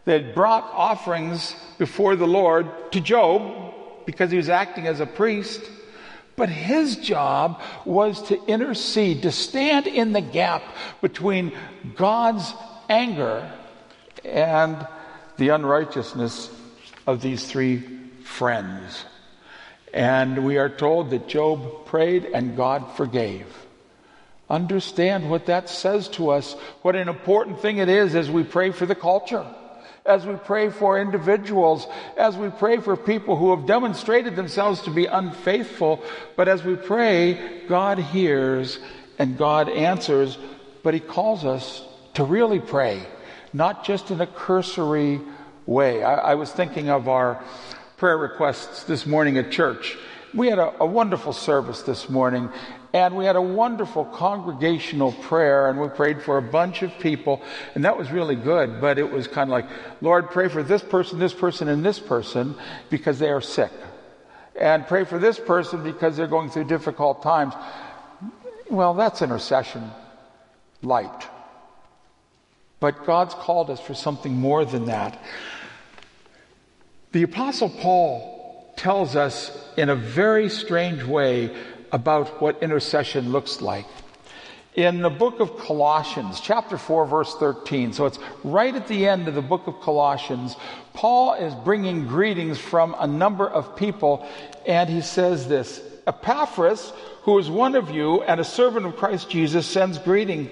They 0.04 0.12
had 0.22 0.34
brought 0.34 0.64
offerings 0.72 1.54
before 1.78 2.16
the 2.16 2.26
Lord 2.26 2.92
to 2.92 3.00
Job 3.00 3.74
because 4.06 4.30
he 4.30 4.36
was 4.36 4.48
acting 4.48 4.86
as 4.86 5.00
a 5.00 5.06
priest. 5.06 5.60
But 6.34 6.48
his 6.48 6.96
job 6.96 7.60
was 7.84 8.22
to 8.28 8.42
intercede, 8.46 9.22
to 9.22 9.32
stand 9.32 9.86
in 9.86 10.12
the 10.12 10.20
gap 10.20 10.62
between 11.00 11.52
God's 11.94 12.54
anger 12.88 13.50
and 14.24 14.86
the 15.36 15.50
unrighteousness 15.50 16.50
of 17.06 17.20
these 17.20 17.46
three 17.46 17.82
friends. 18.24 19.04
And 19.92 20.44
we 20.44 20.56
are 20.56 20.70
told 20.70 21.10
that 21.10 21.28
Job 21.28 21.86
prayed 21.86 22.24
and 22.24 22.56
God 22.56 22.96
forgave. 22.96 23.46
Understand 24.48 25.30
what 25.30 25.46
that 25.46 25.68
says 25.68 26.08
to 26.08 26.30
us, 26.30 26.54
what 26.82 26.96
an 26.96 27.08
important 27.08 27.60
thing 27.60 27.78
it 27.78 27.88
is 27.88 28.14
as 28.14 28.30
we 28.30 28.42
pray 28.42 28.70
for 28.70 28.86
the 28.86 28.94
culture, 28.94 29.46
as 30.04 30.26
we 30.26 30.34
pray 30.34 30.68
for 30.68 31.00
individuals, 31.00 31.86
as 32.18 32.36
we 32.36 32.50
pray 32.50 32.78
for 32.78 32.96
people 32.96 33.36
who 33.36 33.54
have 33.56 33.66
demonstrated 33.66 34.36
themselves 34.36 34.82
to 34.82 34.90
be 34.90 35.06
unfaithful. 35.06 36.02
But 36.36 36.48
as 36.48 36.64
we 36.64 36.76
pray, 36.76 37.62
God 37.68 37.98
hears 37.98 38.78
and 39.18 39.38
God 39.38 39.68
answers, 39.68 40.36
but 40.82 40.94
He 40.94 41.00
calls 41.00 41.44
us 41.44 41.82
to 42.14 42.24
really 42.24 42.60
pray, 42.60 43.02
not 43.52 43.84
just 43.84 44.10
in 44.10 44.20
a 44.20 44.26
cursory 44.26 45.20
way. 45.64 46.02
I, 46.02 46.32
I 46.32 46.34
was 46.34 46.50
thinking 46.50 46.90
of 46.90 47.08
our 47.08 47.42
prayer 48.02 48.18
requests 48.18 48.82
this 48.82 49.06
morning 49.06 49.38
at 49.38 49.52
church. 49.52 49.96
We 50.34 50.48
had 50.48 50.58
a, 50.58 50.74
a, 50.82 50.84
wonderful 50.84 51.32
service 51.32 51.82
this 51.82 52.08
morning, 52.08 52.50
and 52.92 53.14
we 53.14 53.24
had 53.24 53.36
a 53.36 53.40
wonderful 53.40 54.06
congregational 54.06 55.12
prayer, 55.12 55.70
and 55.70 55.80
we 55.80 55.86
prayed 55.86 56.20
for 56.20 56.36
a 56.36 56.42
bunch 56.42 56.82
of 56.82 56.90
people, 56.98 57.40
and 57.76 57.84
that 57.84 57.96
was 57.96 58.10
really 58.10 58.34
good. 58.34 58.80
But 58.80 58.98
it 58.98 59.08
was 59.08 59.28
kind 59.28 59.48
of 59.48 59.52
like, 59.52 59.68
Lord, 60.00 60.30
pray 60.32 60.48
for 60.48 60.64
this 60.64 60.82
person, 60.82 61.20
this 61.20 61.32
person, 61.32 61.68
and 61.68 61.86
this 61.86 62.00
person 62.00 62.56
because 62.90 63.20
they 63.20 63.30
are 63.30 63.40
sick. 63.40 63.70
And 64.60 64.84
pray 64.84 65.04
for 65.04 65.20
this 65.20 65.38
person 65.38 65.84
because 65.84 66.16
they're 66.16 66.26
going 66.26 66.50
through 66.50 66.64
difficult 66.64 67.22
times. 67.22 67.54
Well, 68.68 68.94
that's 68.94 69.22
intercession 69.22 69.92
light. 70.82 71.28
But 72.80 73.06
God's 73.06 73.34
called 73.34 73.70
us 73.70 73.78
for 73.78 73.94
something 73.94 74.34
more 74.34 74.64
than 74.64 74.86
that. 74.86 75.22
The 77.12 77.24
Apostle 77.24 77.68
Paul 77.68 78.72
tells 78.76 79.16
us 79.16 79.50
in 79.76 79.90
a 79.90 79.94
very 79.94 80.48
strange 80.48 81.02
way 81.02 81.54
about 81.92 82.40
what 82.40 82.62
intercession 82.62 83.32
looks 83.32 83.60
like. 83.60 83.84
In 84.74 85.02
the 85.02 85.10
book 85.10 85.38
of 85.38 85.58
Colossians, 85.58 86.40
chapter 86.40 86.78
4, 86.78 87.04
verse 87.04 87.34
13, 87.34 87.92
so 87.92 88.06
it's 88.06 88.18
right 88.42 88.74
at 88.74 88.88
the 88.88 89.06
end 89.06 89.28
of 89.28 89.34
the 89.34 89.42
book 89.42 89.66
of 89.66 89.78
Colossians, 89.82 90.56
Paul 90.94 91.34
is 91.34 91.54
bringing 91.54 92.06
greetings 92.06 92.58
from 92.58 92.96
a 92.98 93.06
number 93.06 93.46
of 93.46 93.76
people, 93.76 94.26
and 94.66 94.88
he 94.88 95.02
says 95.02 95.46
this 95.46 95.82
Epaphras, 96.06 96.94
who 97.24 97.38
is 97.38 97.50
one 97.50 97.74
of 97.74 97.90
you 97.90 98.22
and 98.22 98.40
a 98.40 98.44
servant 98.44 98.86
of 98.86 98.96
Christ 98.96 99.28
Jesus, 99.28 99.66
sends 99.66 99.98
greeting. 99.98 100.48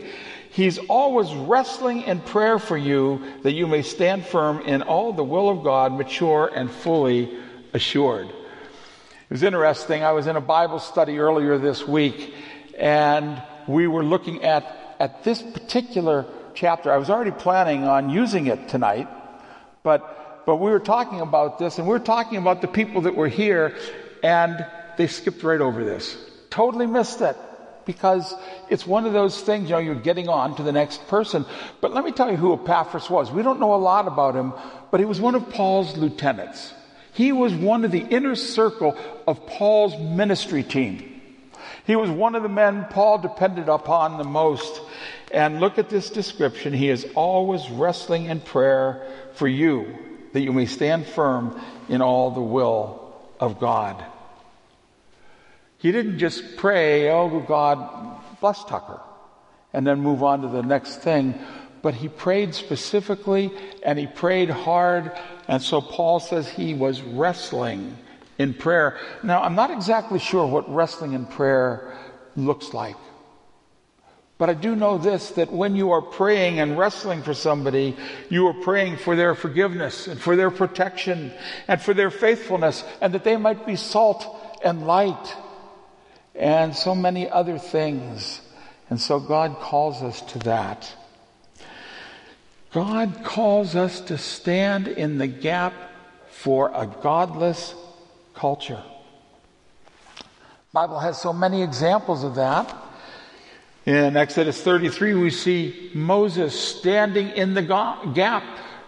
He's 0.53 0.79
always 0.79 1.33
wrestling 1.33 2.03
in 2.03 2.21
prayer 2.21 2.59
for 2.59 2.77
you 2.77 3.23
that 3.45 3.53
you 3.53 3.69
may 3.69 3.83
stand 3.83 4.27
firm 4.27 4.61
in 4.63 4.83
all 4.83 5.13
the 5.13 5.23
will 5.23 5.49
of 5.49 5.63
God, 5.63 5.93
mature 5.93 6.51
and 6.53 6.69
fully 6.69 7.39
assured. 7.73 8.27
It 8.29 9.31
was 9.31 9.45
interesting. 9.45 10.03
I 10.03 10.11
was 10.11 10.27
in 10.27 10.35
a 10.35 10.41
Bible 10.41 10.81
study 10.81 11.21
earlier 11.21 11.57
this 11.57 11.87
week, 11.87 12.35
and 12.77 13.41
we 13.69 13.87
were 13.87 14.03
looking 14.03 14.43
at, 14.43 14.97
at 14.99 15.23
this 15.23 15.41
particular 15.41 16.27
chapter. 16.55 16.91
I 16.91 16.97
was 16.97 17.11
already 17.11 17.31
planning 17.31 17.85
on 17.85 18.11
using 18.11 18.49
it 18.49 18.69
tonight, 18.69 19.07
but, 19.85 20.43
but 20.47 20.57
we 20.57 20.73
were 20.73 20.81
talking 20.81 21.21
about 21.21 21.61
this, 21.61 21.79
and 21.79 21.87
we 21.87 21.93
were 21.93 22.01
talking 22.01 22.39
about 22.39 22.61
the 22.61 22.67
people 22.67 23.03
that 23.03 23.15
were 23.15 23.29
here, 23.29 23.77
and 24.25 24.67
they 24.99 25.07
skipped 25.07 25.45
right 25.45 25.61
over 25.61 25.85
this. 25.85 26.19
Totally 26.51 26.89
missed 26.89 27.21
it 27.21 27.37
because 27.93 28.33
it's 28.69 28.87
one 28.87 29.05
of 29.05 29.13
those 29.13 29.41
things, 29.41 29.69
you 29.69 29.75
know, 29.75 29.81
you're 29.81 29.97
getting 29.97 30.29
on 30.29 30.55
to 30.55 30.63
the 30.63 30.71
next 30.71 31.09
person. 31.09 31.45
But 31.81 31.93
let 31.93 32.05
me 32.05 32.13
tell 32.13 32.31
you 32.31 32.37
who 32.37 32.55
Epaphras 32.55 33.11
was. 33.11 33.33
We 33.33 33.43
don't 33.43 33.59
know 33.59 33.75
a 33.75 33.83
lot 33.83 34.07
about 34.07 34.37
him, 34.37 34.53
but 34.93 35.01
he 35.01 35.07
was 35.07 35.21
one 35.21 35.35
of 35.35 35.51
Paul's 35.51 35.97
lieutenants. 35.97 36.73
He 37.13 37.33
was 37.33 37.53
one 37.53 37.85
of 37.85 37.91
the 37.91 37.99
inner 37.99 38.37
circle 38.37 38.97
of 39.27 39.45
Paul's 39.47 39.99
ministry 39.99 40.63
team. 40.63 41.21
He 41.85 41.97
was 41.97 42.09
one 42.09 42.37
of 42.37 42.45
the 42.45 42.49
men 42.49 42.87
Paul 42.91 43.19
depended 43.19 43.69
upon 43.69 44.19
the 44.19 44.25
most. 44.25 44.81
And 45.33 45.59
look 45.59 45.79
at 45.79 45.89
this 45.89 46.11
description. 46.11 46.73
He 46.73 46.91
is 46.91 47.05
always 47.17 47.69
wrestling 47.71 48.27
in 48.27 48.41
prayer 48.41 49.05
for 49.35 49.49
you, 49.49 49.99
that 50.33 50.43
you 50.43 50.53
may 50.53 50.67
stand 50.67 51.07
firm 51.07 51.61
in 51.89 52.03
all 52.03 52.31
the 52.31 52.41
will 52.41 53.17
of 53.41 53.59
God. 53.59 54.05
He 55.81 55.93
didn't 55.93 56.19
just 56.19 56.59
pray, 56.59 57.11
oh 57.11 57.41
God, 57.41 58.21
bless 58.39 58.63
Tucker, 58.65 59.01
and 59.73 59.87
then 59.87 60.01
move 60.01 60.23
on 60.23 60.43
to 60.43 60.49
the 60.49 60.63
next 60.63 60.97
thing, 60.97 61.35
but 61.81 61.95
he 61.95 62.09
prayed 62.09 62.55
specifically 62.55 63.51
and 63.83 63.99
he 63.99 64.07
prayed 64.07 64.51
hard. 64.51 65.11
And 65.49 65.63
so 65.63 65.81
Paul 65.81 66.21
says 66.21 66.47
he 66.51 66.75
was 66.75 67.01
wrestling 67.01 67.97
in 68.39 68.53
prayer. 68.53 68.99
Now, 69.23 69.43
I'm 69.43 69.55
not 69.55 69.71
exactly 69.71 70.19
sure 70.19 70.47
what 70.47 70.73
wrestling 70.73 71.15
in 71.15 71.25
prayer 71.25 71.97
looks 72.37 72.75
like. 72.75 72.97
But 74.37 74.51
I 74.51 74.55
do 74.55 74.77
know 74.77 74.99
this 74.99 75.31
that 75.33 75.51
when 75.51 75.77
you 75.77 75.93
are 75.93 76.03
praying 76.03 76.61
and 76.61 76.77
wrestling 76.77 77.23
for 77.23 77.33
somebody, 77.33 77.97
you 78.29 78.49
are 78.49 78.63
praying 78.63 78.99
for 78.99 79.17
their 79.17 79.35
forgiveness 79.35 80.09
and 80.09 80.21
for 80.21 80.37
their 80.37 80.51
protection 80.51 81.33
and 81.69 81.81
for 81.81 81.95
their 81.95 82.11
faithfulness 82.11 82.85
and 83.01 83.15
that 83.15 83.25
they 83.25 83.39
might 83.39 83.67
be 83.67 83.77
salt 83.77 84.27
and 84.63 84.87
light 84.87 85.37
and 86.41 86.75
so 86.75 86.95
many 86.95 87.31
other 87.31 87.59
things. 87.59 88.41
And 88.89 89.01
so 89.01 89.21
God 89.21 89.57
calls 89.61 90.03
us 90.03 90.23
to 90.33 90.39
that. 90.41 90.93
God 92.73 93.23
calls 93.23 93.77
us 93.77 94.01
to 94.03 94.17
stand 94.17 94.89
in 94.89 95.19
the 95.19 95.27
gap 95.27 95.75
for 96.31 96.73
a 96.75 96.87
godless 96.87 97.75
culture. 98.35 98.83
Bible 100.73 100.99
has 100.99 101.21
so 101.21 101.33
many 101.33 101.63
examples 101.63 102.25
of 102.25 102.37
that. 102.37 102.75
In 103.85 104.17
Exodus 104.17 104.63
33, 104.63 105.15
we 105.15 105.31
see 105.31 105.91
Moses 105.95 106.59
standing 106.59 107.29
in 107.31 107.55
the 107.55 107.63
gap. 107.63 108.45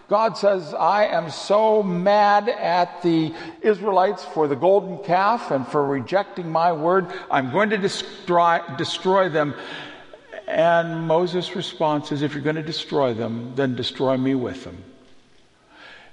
God 0.09 0.37
says, 0.37 0.75
I 0.75 1.07
am 1.07 1.31
so 1.31 1.83
mad 1.83 2.49
at 2.49 3.03
the 3.03 3.33
Israelites 3.62 4.25
for 4.25 4.47
the 4.47 4.57
golden 4.57 4.99
calf 5.05 5.51
and 5.51 5.67
for 5.67 5.87
rejecting 5.87 6.51
my 6.51 6.73
word. 6.73 7.07
I'm 7.31 7.51
going 7.51 7.71
to 7.71 7.79
destroy, 7.79 8.61
destroy 8.77 9.29
them. 9.29 9.55
And 10.47 11.07
Moses' 11.07 11.57
response 11.57 12.12
is, 12.12 12.23
if 12.23 12.35
you're 12.35 12.43
going 12.43 12.57
to 12.57 12.62
destroy 12.62 13.15
them, 13.15 13.53
then 13.55 13.75
destroy 13.75 14.17
me 14.17 14.35
with 14.35 14.65
them. 14.65 14.83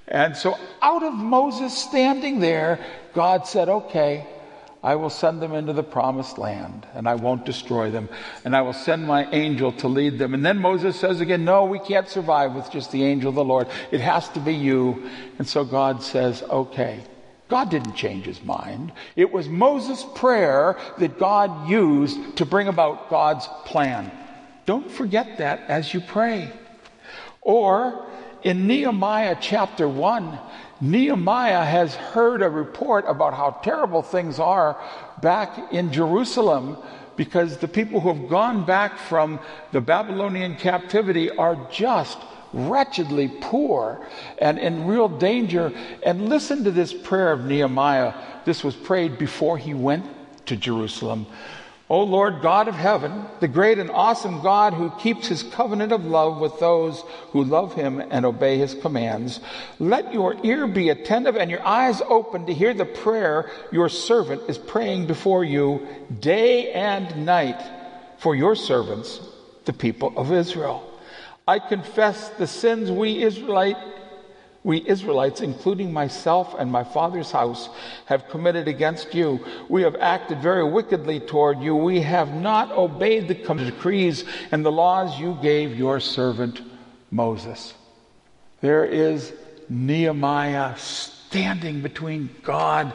And 0.08 0.36
so 0.36 0.58
out 0.82 1.04
of 1.04 1.14
Moses 1.14 1.78
standing 1.78 2.40
there, 2.40 2.80
God 3.14 3.48
said, 3.48 3.70
okay, 3.70 4.26
I 4.82 4.96
will 4.96 5.10
send 5.10 5.42
them 5.42 5.54
into 5.54 5.74
the 5.74 5.84
promised 5.84 6.38
land 6.38 6.88
and 6.94 7.08
I 7.08 7.16
won't 7.16 7.46
destroy 7.46 7.92
them. 7.92 8.08
And 8.46 8.56
I 8.56 8.62
will 8.62 8.74
send 8.74 9.06
my 9.06 9.30
angel 9.32 9.74
to 9.74 9.90
lead 9.90 10.18
them. 10.18 10.34
And 10.34 10.46
then 10.46 10.58
Moses 10.58 10.98
says 10.98 11.20
again, 11.20 11.44
no, 11.44 11.66
we 11.66 11.80
can't 11.80 12.08
survive 12.08 12.54
with 12.54 12.72
just 12.72 12.92
the 12.92 13.04
angel 13.04 13.30
of 13.30 13.36
the 13.36 13.44
Lord. 13.44 13.68
It 13.92 14.00
has 14.00 14.30
to 14.30 14.40
be 14.40 14.54
you. 14.54 15.10
And 15.38 15.48
so 15.48 15.66
God 15.66 16.02
says, 16.02 16.44
okay. 16.44 17.04
God 17.50 17.72
didn't 17.72 17.96
change 17.96 18.26
his 18.26 18.44
mind. 18.44 18.94
It 19.16 19.32
was 19.32 19.50
Moses' 19.50 20.06
prayer 20.16 20.78
that 21.00 21.18
God 21.20 21.68
used 21.68 22.38
to 22.38 22.46
bring 22.46 22.68
about 22.68 23.10
God's 23.10 23.48
plan. 23.66 24.12
Don't 24.68 24.90
forget 24.90 25.40
that 25.40 25.62
as 25.68 25.94
you 25.94 26.00
pray. 26.00 26.52
Or 27.42 28.06
in 28.44 28.68
Nehemiah 28.68 29.36
chapter 29.42 29.90
1, 29.90 30.40
Nehemiah 30.82 31.66
has 31.66 31.96
heard 31.96 32.42
a 32.42 32.50
report 32.50 33.06
about 33.08 33.34
how 33.34 33.52
terrible 33.64 34.02
things 34.02 34.40
are 34.40 34.80
back 35.22 35.74
in 35.74 35.92
Jerusalem 35.92 36.78
because 37.18 37.58
the 37.58 37.68
people 37.68 38.00
who 38.00 38.14
have 38.14 38.30
gone 38.30 38.66
back 38.66 38.98
from 38.98 39.40
the 39.74 39.82
Babylonian 39.82 40.56
captivity 40.56 41.30
are 41.30 41.68
just 41.70 42.18
wretchedly 42.54 43.30
poor 43.42 44.08
and 44.40 44.58
in 44.58 44.88
real 44.88 45.10
danger. 45.10 45.74
And 46.04 46.30
listen 46.30 46.64
to 46.64 46.72
this 46.72 46.94
prayer 46.94 47.34
of 47.34 47.46
Nehemiah. 47.46 48.14
This 48.46 48.64
was 48.64 48.76
prayed 48.76 49.18
before 49.18 49.58
he 49.58 49.74
went 49.74 50.06
to 50.46 50.56
Jerusalem. 50.56 51.28
O 51.90 52.04
Lord 52.04 52.44
God 52.44 52.68
of 52.68 52.76
heaven, 52.76 53.26
the 53.40 53.48
great 53.48 53.80
and 53.80 53.90
awesome 53.90 54.42
God 54.44 54.76
who 54.76 54.92
keeps 54.92 55.28
his 55.28 55.42
covenant 55.42 55.92
of 55.92 56.06
love 56.06 56.40
with 56.40 56.60
those 56.60 57.02
who 57.32 57.44
love 57.44 57.74
him 57.74 58.00
and 58.00 58.28
obey 58.28 58.60
his 58.60 58.76
commands, 58.76 59.40
let 59.80 60.14
your 60.14 60.36
ear 60.44 60.68
be 60.68 60.90
attentive 60.90 61.36
and 61.36 61.50
your 61.50 61.66
eyes 61.66 62.00
open 62.08 62.46
to 62.46 62.54
hear 62.54 62.76
the 62.76 62.86
prayer 62.86 63.50
your 63.72 63.90
servant 63.90 64.44
is 64.48 64.60
praying 64.60 65.08
before 65.08 65.44
you 65.44 65.88
day 66.20 66.72
and 66.74 67.26
night 67.26 67.60
for 68.20 68.36
your 68.36 68.56
servants, 68.56 69.20
the 69.66 69.74
people 69.74 70.14
of 70.16 70.32
Israel. 70.32 70.88
I 71.48 71.58
confess 71.58 72.30
the 72.30 72.46
sins 72.46 72.92
we 72.92 73.24
Israelite 73.24 73.78
we 74.64 74.84
Israelites, 74.86 75.42
including 75.42 75.94
myself 75.94 76.54
and 76.58 76.72
my 76.72 76.84
father's 76.84 77.32
house, 77.32 77.70
have 78.06 78.28
committed 78.28 78.68
against 78.68 79.14
you. 79.14 79.46
We 79.70 79.84
have 79.84 79.96
acted 79.96 80.42
very 80.42 80.70
wickedly 80.70 81.22
toward 81.22 81.62
you. 81.62 81.76
We 81.76 82.02
have 82.02 82.34
not 82.34 82.72
obeyed 82.72 83.28
the 83.28 83.36
decrees 83.36 84.26
and 84.52 84.66
the 84.66 84.72
laws 84.72 85.18
you 85.18 85.38
gave 85.42 85.78
your 85.78 86.00
servant 86.02 86.62
Moses. 87.10 87.74
There 88.62 88.84
is 88.86 89.32
Nehemiah 89.70 90.78
standing 90.78 91.82
between 91.82 92.30
God 92.44 92.94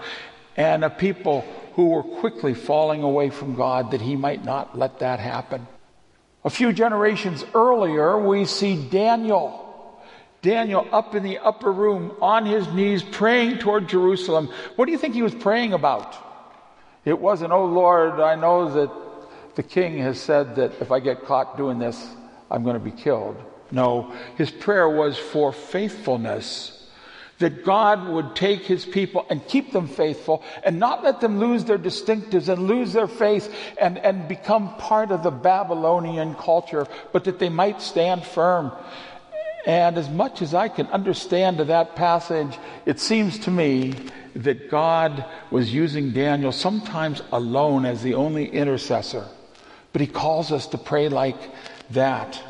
and 0.57 0.85
a 0.85 0.91
people 0.91 1.47
who 1.75 1.87
were 1.87 2.03
quickly 2.03 2.53
falling 2.53 3.03
away 3.03 3.31
from 3.31 3.55
God 3.55 3.93
that 3.93 4.03
he 4.03 4.17
might 4.17 4.45
not 4.45 4.79
let 4.79 4.99
that 4.99 5.19
happen. 5.19 5.67
A 6.45 6.51
few 6.51 6.75
generations 6.75 7.43
earlier, 7.55 8.19
we 8.19 8.45
see 8.45 8.77
Daniel 8.89 9.64
Daniel 10.45 10.87
up 10.93 11.15
in 11.15 11.23
the 11.23 11.39
upper 11.39 11.73
room 11.73 12.15
on 12.21 12.45
his 12.45 12.69
knees 12.69 13.03
praying 13.03 13.59
toward 13.59 13.89
Jerusalem. 13.89 14.51
What 14.77 14.85
do 14.85 14.93
you 14.93 14.99
think 14.99 15.15
he 15.15 15.23
was 15.23 15.35
praying 15.35 15.73
about? 15.73 16.15
It 17.07 17.19
wasn't, 17.19 17.53
oh 17.53 17.65
Lord, 17.65 18.21
I 18.21 18.35
know 18.35 18.71
that 18.75 18.91
the 19.57 19.63
king 19.63 19.99
has 19.99 20.21
said 20.21 20.57
that 20.57 20.83
if 20.83 20.93
I 20.93 21.01
get 21.01 21.25
caught 21.25 21.57
doing 21.57 21.79
this, 21.79 22.15
I'm 22.51 22.63
going 22.63 22.75
to 22.75 22.85
be 22.85 22.91
killed. 22.91 23.43
No, 23.71 24.13
his 24.37 24.51
prayer 24.51 24.89
was 24.89 25.17
for 25.17 25.51
faithfulness. 25.51 26.73
That 27.39 27.65
God 27.65 28.07
would 28.09 28.37
take 28.37 28.65
his 28.65 28.85
people 28.85 29.27
and 29.29 29.47
keep 29.49 29.73
them 29.73 29.89
faithful 29.89 30.45
and 30.63 30.79
not 30.79 31.03
let 31.03 31.21
them 31.21 31.41
lose 31.41 31.65
their 31.65 31.79
distinctives 31.79 32.49
and 32.49 32.69
lose 32.69 32.93
their 32.93 33.09
faith 33.09 33.53
and, 33.81 33.99
and 33.99 34.29
become 34.29 34.77
part 34.77 35.11
of 35.11 35.23
the 35.23 35.33
Babylonian 35.33 36.35
culture, 36.37 36.87
but 37.13 37.25
that 37.25 37.41
they 37.41 37.49
might 37.49 37.83
stand 37.83 38.25
firm. 38.25 38.71
And 39.67 39.97
as 39.97 40.11
much 40.11 40.43
as 40.43 40.53
I 40.53 40.69
can 40.69 40.87
understand 40.89 41.59
that 41.59 41.97
passage, 41.97 42.59
it 42.85 43.01
seems 43.01 43.39
to 43.41 43.51
me 43.51 43.95
that 44.37 44.71
God 44.71 45.25
was 45.51 45.73
using 45.73 46.13
Daniel 46.13 46.53
sometimes 46.53 47.23
alone 47.33 47.87
as 47.87 48.03
the 48.03 48.15
only 48.15 48.47
intercessor. 48.47 49.27
But 49.93 50.01
he 50.01 50.07
calls 50.07 50.53
us 50.53 50.67
to 50.69 50.79
pray 50.79 51.09
like 51.09 51.39
that. 51.91 52.43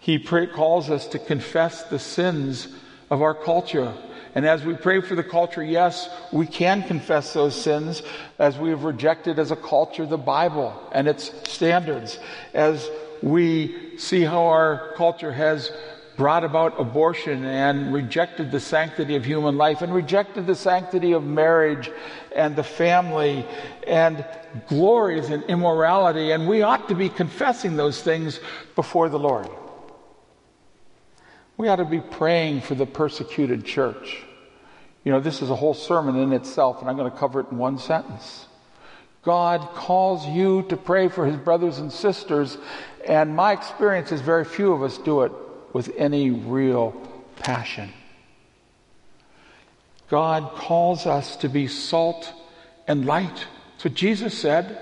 He 0.00 0.18
pray, 0.18 0.46
calls 0.46 0.88
us 0.88 1.06
to 1.08 1.18
confess 1.18 1.84
the 1.84 1.98
sins 1.98 2.68
of 3.10 3.20
our 3.20 3.34
culture. 3.34 3.92
And 4.34 4.46
as 4.46 4.64
we 4.64 4.74
pray 4.74 5.02
for 5.02 5.14
the 5.14 5.22
culture, 5.22 5.62
yes, 5.62 6.08
we 6.32 6.46
can 6.46 6.82
confess 6.84 7.34
those 7.34 7.60
sins 7.60 8.02
as 8.38 8.58
we 8.58 8.70
have 8.70 8.84
rejected 8.84 9.38
as 9.38 9.50
a 9.50 9.56
culture 9.56 10.06
the 10.06 10.16
Bible 10.16 10.74
and 10.92 11.06
its 11.06 11.30
standards. 11.52 12.18
As 12.54 12.88
we 13.22 13.91
see 14.02 14.22
how 14.22 14.46
our 14.46 14.92
culture 14.96 15.32
has 15.32 15.72
brought 16.16 16.44
about 16.44 16.78
abortion 16.78 17.44
and 17.44 17.92
rejected 17.92 18.50
the 18.50 18.60
sanctity 18.60 19.16
of 19.16 19.24
human 19.24 19.56
life 19.56 19.80
and 19.80 19.94
rejected 19.94 20.46
the 20.46 20.54
sanctity 20.54 21.12
of 21.12 21.24
marriage 21.24 21.90
and 22.34 22.54
the 22.54 22.62
family 22.62 23.46
and 23.86 24.24
glories 24.66 25.30
and 25.30 25.42
immorality. 25.44 26.32
And 26.32 26.46
we 26.46 26.62
ought 26.62 26.88
to 26.88 26.94
be 26.94 27.08
confessing 27.08 27.76
those 27.76 28.02
things 28.02 28.40
before 28.74 29.08
the 29.08 29.18
Lord. 29.18 29.48
We 31.56 31.68
ought 31.68 31.76
to 31.76 31.84
be 31.84 32.00
praying 32.00 32.62
for 32.62 32.74
the 32.74 32.86
persecuted 32.86 33.64
church. 33.64 34.22
You 35.04 35.12
know, 35.12 35.20
this 35.20 35.42
is 35.42 35.50
a 35.50 35.56
whole 35.56 35.74
sermon 35.74 36.16
in 36.16 36.32
itself, 36.32 36.80
and 36.80 36.90
I'm 36.90 36.96
going 36.96 37.10
to 37.10 37.16
cover 37.16 37.40
it 37.40 37.46
in 37.50 37.58
one 37.58 37.78
sentence. 37.78 38.46
God 39.22 39.60
calls 39.74 40.26
you 40.26 40.62
to 40.68 40.76
pray 40.76 41.08
for 41.08 41.24
his 41.24 41.36
brothers 41.36 41.78
and 41.78 41.92
sisters, 41.92 42.58
and 43.06 43.34
my 43.34 43.52
experience 43.52 44.12
is 44.12 44.20
very 44.20 44.44
few 44.44 44.72
of 44.72 44.82
us 44.82 44.98
do 44.98 45.22
it 45.22 45.32
with 45.72 45.92
any 45.96 46.30
real 46.30 46.92
passion. 47.36 47.90
God 50.08 50.52
calls 50.56 51.06
us 51.06 51.36
to 51.36 51.48
be 51.48 51.68
salt 51.68 52.32
and 52.86 53.06
light. 53.06 53.46
That's 53.72 53.84
what 53.84 53.94
Jesus 53.94 54.36
said. 54.36 54.78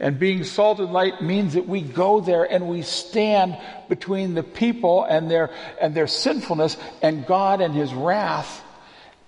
And 0.00 0.18
being 0.18 0.42
salt 0.42 0.80
and 0.80 0.92
light 0.92 1.22
means 1.22 1.54
that 1.54 1.68
we 1.68 1.80
go 1.80 2.20
there 2.20 2.44
and 2.44 2.68
we 2.68 2.82
stand 2.82 3.56
between 3.88 4.34
the 4.34 4.42
people 4.42 5.04
and 5.04 5.30
their, 5.30 5.50
and 5.80 5.94
their 5.94 6.08
sinfulness 6.08 6.76
and 7.00 7.24
God 7.26 7.60
and 7.60 7.72
His 7.74 7.94
wrath, 7.94 8.62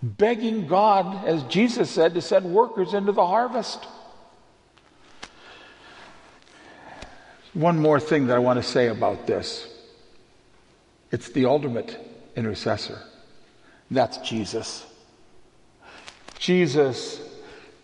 begging 0.03 0.67
God, 0.67 1.25
as 1.25 1.45
Jesus 1.45 1.89
said, 1.89 2.15
to 2.15 2.21
send 2.21 2.53
workers 2.53 2.95
into 2.95 3.13
the 3.13 3.27
harvest. 3.27 3.87
One 7.57 7.79
more 7.79 7.99
thing 7.99 8.27
that 8.27 8.37
I 8.37 8.39
want 8.39 8.63
to 8.63 8.63
say 8.63 8.89
about 8.89 9.27
this 9.27 9.67
it's 11.11 11.31
the 11.31 11.47
ultimate 11.47 11.99
intercessor. 12.37 13.01
That's 13.91 14.19
Jesus. 14.19 14.85
Jesus 16.39 17.19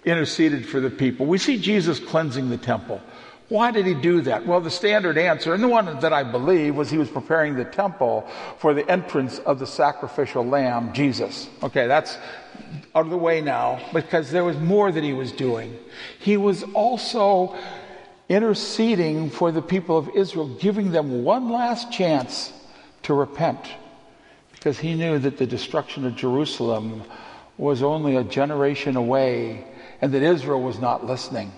interceded 0.05 0.69
for 0.69 0.79
the 0.81 0.91
people. 0.91 1.25
We 1.25 1.39
see 1.39 1.59
Jesus 1.59 1.99
cleansing 2.01 2.51
the 2.51 2.59
temple. 2.59 3.01
Why 3.49 3.71
did 3.71 3.87
he 3.87 3.95
do 3.95 4.21
that? 4.23 4.47
Well, 4.47 4.61
the 4.61 4.71
standard 4.71 5.17
answer, 5.17 5.55
and 5.55 5.63
the 5.63 5.69
one 5.69 5.87
that 6.01 6.13
I 6.13 6.23
believe, 6.23 6.77
was 6.77 6.91
he 6.91 6.99
was 6.99 7.09
preparing 7.09 7.55
the 7.55 7.65
temple 7.65 8.29
for 8.59 8.75
the 8.75 8.87
entrance 8.91 9.39
of 9.39 9.59
the 9.59 9.67
sacrificial 9.67 10.45
lamb, 10.45 10.93
Jesus. 10.93 11.49
Okay, 11.63 11.87
that's 11.87 12.19
out 12.95 13.07
of 13.07 13.11
the 13.11 13.17
way 13.17 13.41
now 13.41 13.81
because 13.95 14.31
there 14.31 14.45
was 14.45 14.59
more 14.59 14.93
that 14.93 15.03
he 15.03 15.15
was 15.15 15.33
doing. 15.33 15.79
He 16.19 16.37
was 16.37 16.63
also 16.75 17.57
interceding 18.33 19.29
for 19.29 19.53
the 19.53 19.61
people 19.61 19.99
of 19.99 20.09
Israel, 20.15 20.49
giving 20.57 20.91
them 20.91 21.23
one 21.23 21.51
last 21.51 21.93
chance 21.93 22.51
to 23.03 23.13
repent 23.13 23.59
because 24.53 24.79
he 24.79 24.95
knew 24.95 25.19
that 25.19 25.37
the 25.37 25.47
destruction 25.47 26.07
of 26.07 26.17
Jerusalem 26.17 27.03
was 27.59 27.83
only 27.83 28.17
a 28.17 28.25
generation 28.25 28.97
away 28.97 29.67
and 30.01 30.15
that 30.15 30.23
Israel 30.23 30.63
was 30.63 30.79
not 30.79 31.05
listening. 31.05 31.53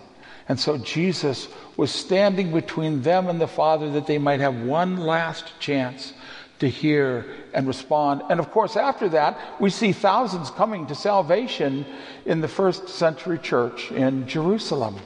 And 0.48 0.58
so 0.58 0.76
Jesus 0.78 1.48
was 1.76 1.92
standing 1.92 2.52
between 2.52 3.02
them 3.02 3.28
and 3.28 3.40
the 3.40 3.46
Father 3.46 3.92
that 3.92 4.06
they 4.06 4.18
might 4.18 4.40
have 4.40 4.62
one 4.62 4.96
last 4.96 5.52
chance 5.60 6.12
to 6.58 6.68
hear 6.68 7.24
and 7.52 7.68
respond. 7.68 8.22
And 8.30 8.40
of 8.40 8.50
course, 8.50 8.76
after 8.76 9.08
that, 9.10 9.38
we 9.60 9.70
see 9.70 9.92
thousands 9.92 10.50
coming 10.50 10.86
to 10.88 10.94
salvation 10.94 11.86
in 12.26 12.40
the 12.40 12.48
first 12.48 12.88
century 12.88 13.38
church 13.38 13.92
in 13.92 14.26
Jerusalem. 14.26 14.96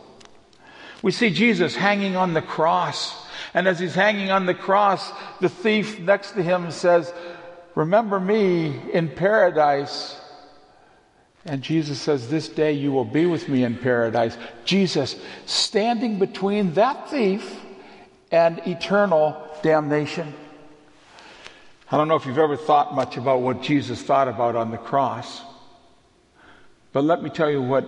We 1.03 1.13
see 1.13 1.31
Jesus 1.31 1.77
hanging 1.77 2.17
on 2.17 2.35
the 2.35 2.43
cross. 2.43 3.27
And 3.55 3.69
as 3.69 3.79
he's 3.79 3.95
hanging 3.95 4.31
on 4.31 4.47
the 4.47 4.55
cross, 4.55 5.11
the 5.41 5.49
thief 5.49 6.01
next 6.01 6.33
to 6.33 6.43
him 6.43 6.71
says, 6.71 7.13
Remember 7.75 8.19
me 8.19 8.81
in 8.93 9.09
paradise. 9.09 10.21
And 11.45 11.63
Jesus 11.63 12.01
says, 12.01 12.29
This 12.29 12.49
day 12.49 12.73
you 12.73 12.91
will 12.91 13.05
be 13.05 13.27
with 13.27 13.49
me 13.49 13.65
in 13.65 13.77
paradise. 13.77 14.37
Jesus 14.65 15.17
standing 15.47 16.19
between 16.19 16.75
that 16.75 17.09
thief 17.09 17.61
and 18.31 18.59
eternal 18.67 19.41
damnation. 19.63 20.35
I 21.91 21.97
don't 21.97 22.09
know 22.09 22.17
if 22.17 22.27
you've 22.27 22.39
ever 22.39 22.57
thought 22.57 22.95
much 22.95 23.17
about 23.17 23.41
what 23.41 23.63
Jesus 23.63 24.03
thought 24.03 24.29
about 24.29 24.57
on 24.57 24.71
the 24.71 24.77
cross, 24.77 25.41
but 26.93 27.03
let 27.03 27.23
me 27.23 27.31
tell 27.31 27.51
you 27.51 27.63
what, 27.63 27.85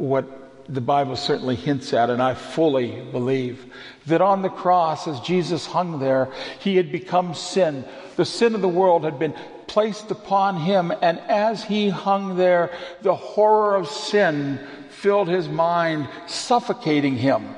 what 0.00 0.41
the 0.68 0.80
Bible 0.80 1.16
certainly 1.16 1.56
hints 1.56 1.92
at, 1.92 2.10
and 2.10 2.22
I 2.22 2.34
fully 2.34 3.00
believe 3.12 3.64
that 4.06 4.20
on 4.20 4.42
the 4.42 4.48
cross, 4.48 5.08
as 5.08 5.20
Jesus 5.20 5.66
hung 5.66 5.98
there, 5.98 6.32
he 6.60 6.76
had 6.76 6.92
become 6.92 7.34
sin. 7.34 7.84
The 8.16 8.24
sin 8.24 8.54
of 8.54 8.60
the 8.60 8.68
world 8.68 9.04
had 9.04 9.18
been 9.18 9.34
placed 9.66 10.10
upon 10.10 10.58
him, 10.58 10.92
and 11.02 11.18
as 11.20 11.64
he 11.64 11.88
hung 11.88 12.36
there, 12.36 12.70
the 13.02 13.14
horror 13.14 13.76
of 13.76 13.88
sin 13.88 14.60
filled 14.90 15.28
his 15.28 15.48
mind, 15.48 16.08
suffocating 16.26 17.16
him. 17.16 17.54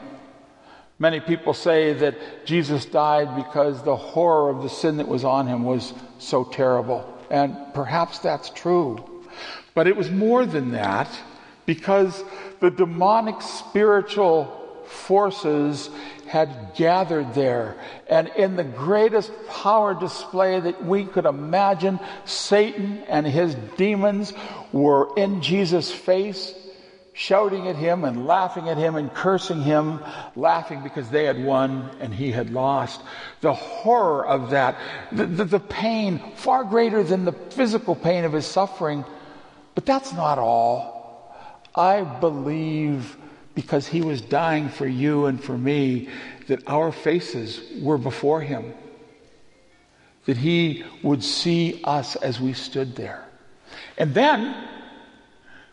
Many 0.99 1.21
people 1.21 1.55
say 1.55 1.93
that 1.93 2.47
Jesus 2.47 2.85
died 2.85 3.37
because 3.37 3.83
the 3.83 3.97
horror 3.97 4.49
of 4.51 4.62
the 4.62 4.69
sin 4.69 4.99
that 4.99 5.09
was 5.09 5.25
on 5.25 5.47
him 5.47 5.64
was 5.64 5.93
so 6.19 6.45
terrible. 6.45 7.12
And 7.31 7.57
perhaps 7.75 8.21
that's 8.21 8.49
true. 8.51 9.05
But 9.75 9.88
it 9.88 9.97
was 9.97 10.11
more 10.11 10.47
than 10.47 10.71
that 10.73 11.09
because 11.67 12.23
the 12.64 12.70
demonic 12.70 13.42
spiritual 13.42 14.46
forces 14.87 15.90
had 16.27 16.72
gathered 16.74 17.35
there. 17.35 17.77
And 18.09 18.29
in 18.29 18.57
the 18.57 18.64
greatest 18.64 19.31
power 19.50 19.94
display 19.94 20.61
that 20.61 20.83
we 20.83 21.05
could 21.05 21.27
imagine, 21.27 22.00
Satan 22.24 23.03
and 23.07 23.27
his 23.27 23.55
demons 23.77 24.33
were 24.72 25.11
in 25.14 25.42
Jesus' 25.42 25.92
face, 25.92 26.55
shouting 27.12 27.68
at 27.68 27.77
him 27.77 28.03
and 28.03 28.27
laughing 28.27 28.70
at 28.70 28.79
him 28.79 28.96
and 28.96 29.12
cursing 29.12 29.61
him, 29.61 30.00
laughing 30.35 30.83
because 30.83 31.11
they 31.11 31.24
had 31.24 31.44
won 31.44 31.90
and 32.00 32.14
he 32.14 32.33
had 32.33 32.48
lost. 32.48 33.03
The 33.42 33.53
horror 33.53 34.27
of 34.27 34.50
that, 34.50 34.79
the, 35.12 35.27
the, 35.27 35.44
the 35.44 35.61
pain, 35.61 36.18
far 36.37 36.64
greater 36.64 37.03
than 37.03 37.27
the 37.27 37.33
physical 37.33 37.94
pain 37.94 38.24
of 38.24 38.33
his 38.33 38.46
suffering. 38.46 39.05
But 39.74 39.85
that's 39.85 40.14
not 40.14 40.38
all. 40.38 40.94
I 41.75 42.03
believe 42.03 43.17
because 43.55 43.87
he 43.87 44.03
was 44.03 44.21
dying 44.21 44.69
for 44.69 44.87
you 44.87 45.27
and 45.27 45.43
for 45.43 45.57
me, 45.57 46.09
that 46.49 46.67
our 46.67 46.93
faces 46.93 47.63
were 47.81 47.99
before 47.99 48.41
him, 48.41 48.75
that 50.27 50.37
he 50.37 50.85
would 51.03 51.23
see 51.23 51.81
us 51.85 52.17
as 52.17 52.41
we 52.41 52.53
stood 52.53 52.97
there. 52.97 53.25
And 53.97 54.15
then 54.15 54.55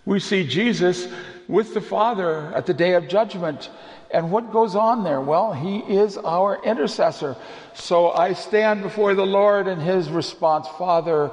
we 0.06 0.20
see 0.20 0.48
Jesus 0.48 1.08
with 1.48 1.74
the 1.74 1.82
Father 1.82 2.54
at 2.56 2.66
the 2.66 2.74
day 2.74 2.94
of 2.94 3.08
judgment. 3.08 3.70
And 4.12 4.32
what 4.32 4.52
goes 4.52 4.76
on 4.76 5.04
there? 5.04 5.22
Well, 5.22 5.54
he 5.54 5.80
is 5.80 6.18
our 6.18 6.64
intercessor. 6.64 7.36
So 7.74 8.12
I 8.12 8.34
stand 8.34 8.82
before 8.82 9.16
the 9.16 9.26
Lord 9.26 9.68
and 9.68 9.82
his 9.82 10.10
response, 10.10 10.68
Father, 10.78 11.32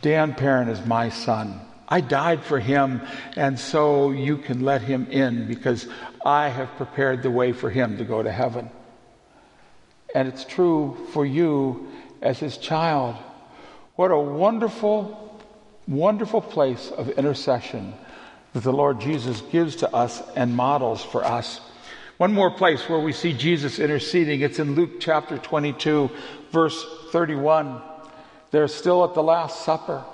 Dan 0.00 0.34
Perrin 0.34 0.68
is 0.68 0.84
my 0.86 1.08
son. 1.08 1.60
I 1.88 2.00
died 2.00 2.42
for 2.42 2.58
him, 2.58 3.02
and 3.36 3.58
so 3.58 4.10
you 4.10 4.38
can 4.38 4.64
let 4.64 4.82
him 4.82 5.06
in 5.10 5.46
because 5.46 5.88
I 6.24 6.48
have 6.48 6.76
prepared 6.76 7.22
the 7.22 7.30
way 7.30 7.52
for 7.52 7.70
him 7.70 7.98
to 7.98 8.04
go 8.04 8.22
to 8.22 8.32
heaven. 8.32 8.70
And 10.14 10.28
it's 10.28 10.44
true 10.44 10.96
for 11.12 11.26
you 11.26 11.88
as 12.20 12.38
his 12.38 12.56
child. 12.56 13.16
What 13.96 14.10
a 14.10 14.18
wonderful, 14.18 15.40
wonderful 15.88 16.40
place 16.40 16.90
of 16.90 17.10
intercession 17.10 17.94
that 18.52 18.62
the 18.62 18.72
Lord 18.72 19.00
Jesus 19.00 19.40
gives 19.40 19.76
to 19.76 19.94
us 19.94 20.22
and 20.36 20.54
models 20.54 21.04
for 21.04 21.24
us. 21.24 21.60
One 22.18 22.32
more 22.32 22.50
place 22.50 22.88
where 22.88 23.00
we 23.00 23.12
see 23.12 23.32
Jesus 23.32 23.78
interceding, 23.78 24.42
it's 24.42 24.58
in 24.58 24.74
Luke 24.74 25.00
chapter 25.00 25.38
22, 25.38 26.10
verse 26.52 26.84
31. 27.10 27.82
They're 28.50 28.68
still 28.68 29.04
at 29.04 29.14
the 29.14 29.22
Last 29.22 29.64
Supper 29.64 30.04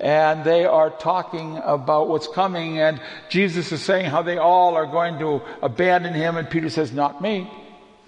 and 0.00 0.44
they 0.44 0.64
are 0.64 0.90
talking 0.90 1.60
about 1.64 2.08
what's 2.08 2.28
coming 2.28 2.78
and 2.78 3.00
Jesus 3.28 3.72
is 3.72 3.82
saying 3.82 4.06
how 4.06 4.22
they 4.22 4.38
all 4.38 4.74
are 4.74 4.86
going 4.86 5.18
to 5.18 5.42
abandon 5.62 6.14
him 6.14 6.36
and 6.36 6.48
Peter 6.48 6.70
says 6.70 6.92
not 6.92 7.20
me. 7.20 7.50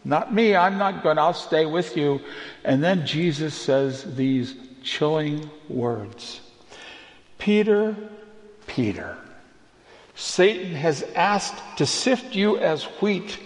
Not 0.05 0.33
me. 0.33 0.57
I'm 0.57 0.79
not 0.79 1.03
going 1.03 1.19
I'll 1.19 1.35
stay 1.35 1.67
with 1.67 1.97
you. 1.97 2.21
And 2.65 2.83
then 2.83 3.07
Jesus 3.07 3.55
says 3.55 4.15
these 4.15 4.55
chilling 4.83 5.51
words. 5.69 6.41
Peter 7.39 7.97
Peter 8.67 9.17
Satan 10.15 10.75
has 10.75 11.03
asked 11.15 11.79
to 11.79 11.87
sift 11.87 12.35
you 12.35 12.59
as 12.59 12.85
wheat 12.85 13.39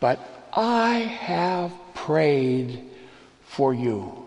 but 0.00 0.18
I 0.52 0.98
have 0.98 1.72
prayed 1.94 2.82
for 3.44 3.72
you 3.74 4.24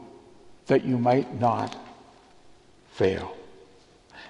that 0.68 0.86
you 0.86 0.98
might 0.98 1.40
not 1.40 1.76
fail. 2.94 3.36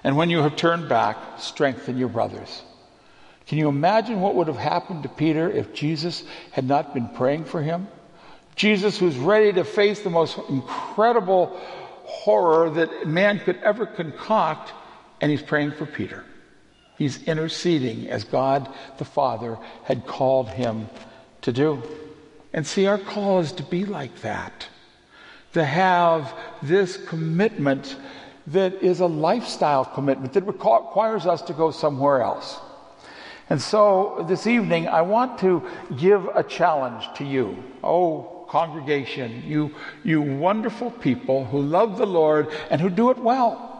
And 0.02 0.16
when 0.16 0.30
you 0.30 0.38
have 0.38 0.56
turned 0.56 0.88
back, 0.88 1.16
strengthen 1.38 1.96
your 1.96 2.08
brothers. 2.08 2.62
Can 3.46 3.58
you 3.58 3.68
imagine 3.68 4.20
what 4.20 4.34
would 4.34 4.46
have 4.48 4.56
happened 4.56 5.02
to 5.02 5.08
Peter 5.08 5.50
if 5.50 5.74
Jesus 5.74 6.24
had 6.50 6.64
not 6.64 6.94
been 6.94 7.08
praying 7.08 7.44
for 7.44 7.62
him? 7.62 7.88
Jesus, 8.56 8.98
who's 8.98 9.16
ready 9.16 9.52
to 9.52 9.64
face 9.64 10.00
the 10.00 10.10
most 10.10 10.38
incredible 10.48 11.46
horror 12.04 12.70
that 12.70 13.06
man 13.06 13.38
could 13.40 13.56
ever 13.58 13.86
concoct, 13.86 14.72
and 15.20 15.30
he's 15.30 15.42
praying 15.42 15.72
for 15.72 15.86
Peter. 15.86 16.24
He's 16.96 17.22
interceding 17.24 18.08
as 18.08 18.24
God 18.24 18.72
the 18.98 19.04
Father 19.04 19.58
had 19.84 20.06
called 20.06 20.48
him 20.48 20.88
to 21.42 21.52
do. 21.52 21.82
And 22.52 22.66
see, 22.66 22.86
our 22.86 22.98
call 22.98 23.40
is 23.40 23.52
to 23.52 23.62
be 23.64 23.84
like 23.84 24.20
that, 24.20 24.68
to 25.54 25.64
have 25.64 26.32
this 26.62 26.96
commitment 26.96 27.96
that 28.48 28.74
is 28.82 29.00
a 29.00 29.06
lifestyle 29.06 29.84
commitment 29.84 30.32
that 30.34 30.46
requires 30.46 31.26
us 31.26 31.42
to 31.42 31.52
go 31.52 31.70
somewhere 31.70 32.22
else. 32.22 32.58
And 33.50 33.60
so 33.60 34.24
this 34.28 34.46
evening, 34.46 34.88
I 34.88 35.02
want 35.02 35.38
to 35.40 35.62
give 35.96 36.26
a 36.34 36.42
challenge 36.42 37.06
to 37.16 37.24
you. 37.24 37.62
Oh, 37.82 38.46
congregation, 38.48 39.42
you, 39.46 39.74
you 40.02 40.22
wonderful 40.22 40.90
people 40.90 41.44
who 41.44 41.60
love 41.60 41.98
the 41.98 42.06
Lord 42.06 42.48
and 42.70 42.80
who 42.80 42.88
do 42.88 43.10
it 43.10 43.18
well. 43.18 43.70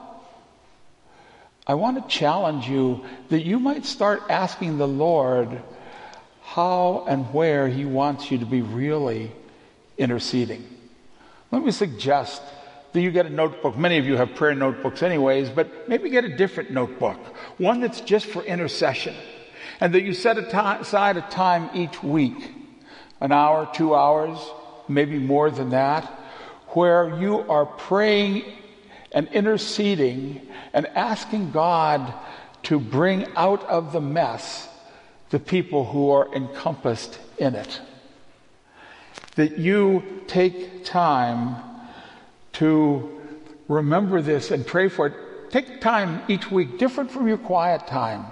I 1.67 1.75
want 1.75 2.03
to 2.03 2.19
challenge 2.19 2.69
you 2.69 3.05
that 3.31 3.43
you 3.43 3.59
might 3.59 3.87
start 3.87 4.23
asking 4.29 4.77
the 4.77 4.89
Lord 4.89 5.63
how 6.43 7.07
and 7.09 7.33
where 7.33 7.69
He 7.69 7.87
wants 7.87 8.31
you 8.31 8.39
to 8.39 8.47
be 8.47 8.61
really 8.61 9.33
interceding. 9.97 10.65
Let 11.51 11.65
me 11.65 11.71
suggest 11.71 12.43
you 13.01 13.11
get 13.11 13.27
a 13.27 13.31
notebook. 13.31 13.77
Many 13.77 13.99
of 13.99 14.07
you 14.07 14.17
have 14.17 14.35
prayer 14.35 14.55
notebooks, 14.55 15.03
anyways, 15.03 15.51
but 15.51 15.89
maybe 15.89 16.11
get 16.11 16.25
a 16.25 16.37
different 16.37 16.71
notebook, 16.71 17.19
one 17.59 17.81
that's 17.81 18.01
just 18.01 18.27
for 18.27 18.43
intercession, 18.43 19.15
and 19.81 19.95
that 19.95 20.03
you 20.03 20.15
set 20.15 20.39
aside 20.39 21.17
a 21.17 21.23
time 21.23 21.71
each 21.75 22.03
week 22.03 22.53
an 23.21 23.33
hour, 23.33 23.71
two 23.73 23.95
hours, 23.95 24.39
maybe 24.89 25.19
more 25.19 25.51
than 25.51 25.71
that 25.71 26.05
where 26.75 27.21
you 27.21 27.39
are 27.49 27.67
praying 27.67 28.43
and 29.13 29.29
interceding 29.29 30.41
and 30.73 30.87
asking 30.89 31.53
God 31.53 32.13
to 32.65 32.81
bring 32.81 33.27
out 33.37 33.63
of 33.65 33.93
the 33.93 34.01
mess 34.01 34.69
the 35.31 35.39
people 35.39 35.85
who 35.85 36.11
are 36.11 36.35
encompassed 36.35 37.19
in 37.39 37.55
it. 37.55 37.81
That 39.37 39.59
you 39.59 40.23
take 40.27 40.85
time 40.85 41.57
to 42.55 43.21
remember 43.69 44.23
this 44.23 44.51
and 44.51 44.67
pray 44.67 44.89
for 44.89 45.09
it. 45.09 45.15
Take 45.51 45.81
time 45.81 46.23
each 46.29 46.51
week, 46.51 46.79
different 46.79 47.11
from 47.11 47.29
your 47.29 47.39
quiet 47.39 47.87
time, 47.87 48.25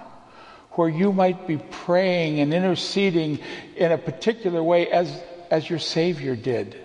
where 0.73 0.89
you 0.89 1.13
might 1.13 1.47
be 1.47 1.59
praying 1.59 2.41
and 2.41 2.53
interceding 2.53 3.39
in 3.77 3.93
a 3.93 3.99
particular 3.99 4.63
way 4.63 4.89
as, 4.89 5.23
as 5.51 5.69
your 5.69 5.79
Savior 5.79 6.35
did, 6.35 6.77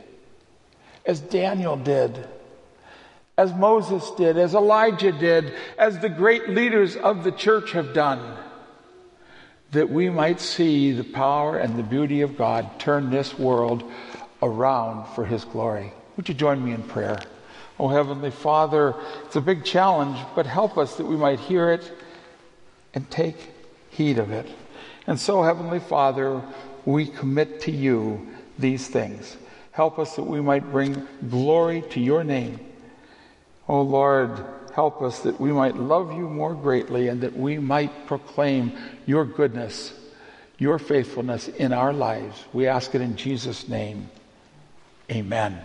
as 1.06 1.20
Daniel 1.20 1.76
did 1.76 2.28
as 3.38 3.54
Moses 3.54 4.10
did, 4.12 4.38
as 4.38 4.56
Elijah 4.56 5.12
did, 5.12 5.54
as 5.78 6.00
the 6.00 6.10
great 6.10 6.50
leaders 6.50 6.96
of 6.96 7.24
the 7.24 7.32
church 7.32 7.72
have 7.74 7.94
done, 7.94 8.36
that 9.72 9.90
we 9.90 10.10
might 10.10 10.40
see 10.40 10.92
the 10.92 11.04
power 11.04 11.58
and 11.58 11.78
the 11.78 11.84
beauty 11.84 12.22
of 12.22 12.36
God 12.36 12.80
turn 12.80 13.12
this 13.12 13.38
world 13.38 13.84
around 14.42 15.06
for 15.14 15.24
His 15.24 15.46
glory. 15.46 15.94
Would 16.18 16.28
you 16.28 16.36
join 16.36 16.64
me 16.64 16.74
in 16.74 16.84
prayer? 16.84 17.20
Oh, 17.80 17.88
Heavenly 17.88 18.32
Father, 18.32 18.96
it's 19.26 19.36
a 19.36 19.42
big 19.42 19.64
challenge, 19.64 20.20
but 20.36 20.46
help 20.46 20.78
us 20.78 20.98
that 20.98 21.06
we 21.06 21.16
might 21.16 21.40
hear 21.40 21.72
it 21.72 21.92
and 22.94 23.10
take 23.10 23.38
heed 23.92 24.18
of 24.18 24.32
it. 24.32 24.48
And 25.06 25.20
so, 25.20 25.44
Heavenly 25.44 25.80
Father, 25.80 26.42
we 26.86 27.06
commit 27.06 27.62
to 27.62 27.72
you 27.72 28.28
these 28.60 28.88
things. 28.88 29.38
Help 29.72 30.00
us 30.00 30.16
that 30.16 30.24
we 30.24 30.42
might 30.42 30.72
bring 30.72 31.08
glory 31.30 31.84
to 31.92 32.00
your 32.00 32.24
name 32.24 32.60
Oh 33.70 33.82
Lord, 33.82 34.40
help 34.74 35.02
us 35.02 35.20
that 35.20 35.40
we 35.40 35.52
might 35.52 35.76
love 35.76 36.14
you 36.14 36.30
more 36.30 36.54
greatly 36.54 37.10
and 37.10 37.22
that 37.22 37.36
we 37.36 37.58
might 37.58 38.08
proclaim 38.08 38.72
your 39.06 39.26
goodness, 39.26 39.94
your 40.58 40.80
faithfulness 40.80 41.48
in 41.50 41.74
our 41.74 41.92
lives. 41.92 42.46
We 42.54 42.68
ask 42.68 42.96
it 42.96 43.02
in 43.02 43.18
Jesus' 43.18 43.68
name. 43.68 44.10
Amen. 45.12 45.60